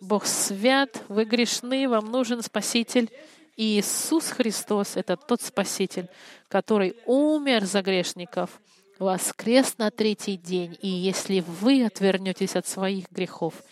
Бог 0.01 0.27
свят, 0.27 1.03
вы 1.09 1.25
грешны, 1.25 1.89
вам 1.89 2.11
нужен 2.11 2.43
Спаситель. 2.43 3.11
И 3.57 3.81
Иисус 3.81 4.29
Христос— 4.29 4.93
это 4.97 5.17
тот 5.17 5.41
Спаситель, 5.41 6.09
который 6.49 6.97
умер 7.07 7.65
за 7.65 7.81
грешников, 7.81 8.61
воскрес 8.99 9.79
на 9.79 9.91
третий 9.91 10.37
день. 10.37 10.77
И 10.83 10.89
если 10.89 11.41
вы 11.41 11.85
отвернетесь 11.85 12.57
от 12.57 12.67
своих 12.67 13.11
грехов 13.11 13.63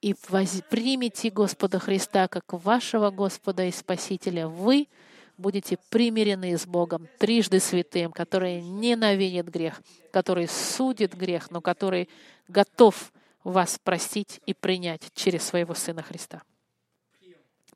и 0.00 0.14
примете 0.14 1.30
Господа 1.30 1.78
Христа 1.78 2.28
как 2.28 2.52
вашего 2.52 3.10
Господа 3.10 3.64
и 3.64 3.72
Спасителя, 3.72 4.46
вы 4.46 4.88
будете 5.36 5.78
примирены 5.90 6.56
с 6.56 6.66
Богом, 6.66 7.08
трижды 7.18 7.60
святым, 7.60 8.12
который 8.12 8.60
ненавидит 8.60 9.48
грех, 9.48 9.80
который 10.12 10.48
судит 10.48 11.14
грех, 11.14 11.50
но 11.50 11.60
который 11.60 12.08
готов 12.48 13.12
вас 13.44 13.78
простить 13.78 14.40
и 14.46 14.54
принять 14.54 15.12
через 15.14 15.44
своего 15.44 15.74
Сына 15.74 16.02
Христа. 16.02 16.42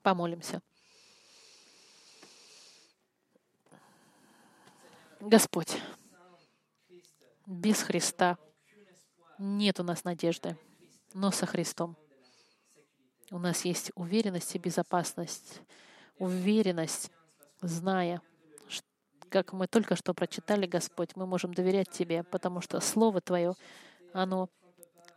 Помолимся. 0.03 0.61
Господь, 5.21 5.77
без 7.47 7.81
Христа 7.83 8.37
нет 9.39 9.79
у 9.79 9.85
нас 9.85 10.03
надежды, 10.03 10.57
но 11.15 11.31
со 11.31 11.47
Христом 11.47 11.97
у 13.33 13.39
нас 13.39 13.65
есть 13.65 13.91
уверенность 13.95 14.55
и 14.55 14.59
безопасность, 14.59 15.63
уверенность, 16.19 17.11
зная, 17.63 18.21
как 19.31 19.55
мы 19.55 19.67
только 19.67 19.97
что 19.97 20.13
прочитали, 20.13 20.67
Господь, 20.67 21.17
мы 21.17 21.27
можем 21.27 21.55
доверять 21.55 21.91
Тебе, 21.91 22.23
потому 22.23 22.61
что 22.61 22.79
Слово 22.81 23.23
Твое, 23.23 23.55
оно, 24.13 24.51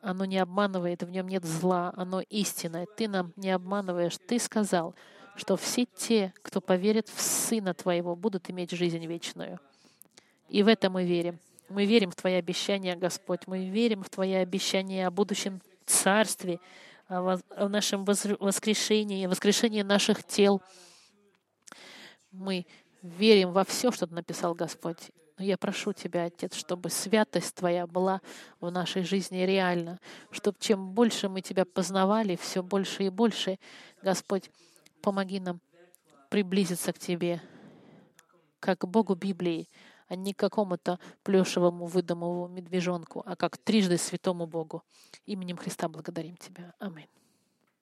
оно 0.01 0.23
не 0.23 0.37
обманывает, 0.37 1.03
в 1.03 1.09
нем 1.09 1.27
нет 1.27 1.43
зла, 1.43 1.93
оно 1.97 2.21
истинное. 2.21 2.87
Ты 2.95 3.09
нам 3.09 3.33
не 3.35 3.51
обманываешь. 3.51 4.17
Ты 4.25 4.39
сказал, 4.39 4.95
что 5.35 5.57
все 5.57 5.85
те, 5.85 6.33
кто 6.41 6.61
поверит 6.61 7.09
в 7.09 7.19
Сына 7.21 7.73
Твоего, 7.73 8.15
будут 8.15 8.49
иметь 8.49 8.71
жизнь 8.71 9.05
вечную. 9.05 9.59
И 10.47 10.63
в 10.63 10.69
это 10.69 10.89
мы 10.89 11.03
верим. 11.03 11.37
Мы 11.67 11.85
верим 11.85 12.11
в 12.11 12.15
Твои 12.15 12.35
обещания, 12.35 12.95
Господь. 12.95 13.41
Мы 13.47 13.67
верим 13.67 14.03
в 14.03 14.09
Твои 14.09 14.33
обещания 14.33 15.05
о 15.05 15.11
будущем 15.11 15.61
Царстве, 15.85 16.61
о 17.07 17.69
нашем 17.69 18.05
воскрешении, 18.05 19.27
воскрешении 19.27 19.81
наших 19.81 20.23
тел. 20.23 20.61
Мы 22.31 22.65
верим 23.01 23.51
во 23.51 23.63
все, 23.63 23.91
что 23.91 24.07
Ты 24.07 24.15
написал, 24.15 24.55
Господь. 24.55 25.11
Но 25.37 25.43
я 25.45 25.57
прошу 25.57 25.93
Тебя, 25.93 26.25
Отец, 26.25 26.55
чтобы 26.55 26.89
святость 26.89 27.55
Твоя 27.55 27.87
была 27.87 28.21
в 28.59 28.71
нашей 28.71 29.03
жизни 29.03 29.39
реальна, 29.39 29.99
чтобы 30.31 30.57
чем 30.59 30.91
больше 30.91 31.29
мы 31.29 31.41
Тебя 31.41 31.65
познавали, 31.65 32.37
все 32.37 32.63
больше 32.63 33.03
и 33.03 33.09
больше, 33.09 33.59
Господь, 34.01 34.49
помоги 35.01 35.39
нам 35.39 35.59
приблизиться 36.29 36.93
к 36.93 36.99
Тебе, 36.99 37.41
как 38.59 38.79
к 38.79 38.85
Богу 38.85 39.15
Библии, 39.15 39.67
а 40.07 40.15
не 40.15 40.33
какому-то 40.33 40.99
плешевому 41.23 41.85
выдумовому 41.85 42.47
медвежонку, 42.47 43.23
а 43.25 43.35
как 43.35 43.57
трижды 43.57 43.97
святому 43.97 44.47
Богу. 44.47 44.83
Именем 45.25 45.57
Христа 45.57 45.87
благодарим 45.87 46.37
Тебя. 46.37 46.73
Аминь. 46.79 47.07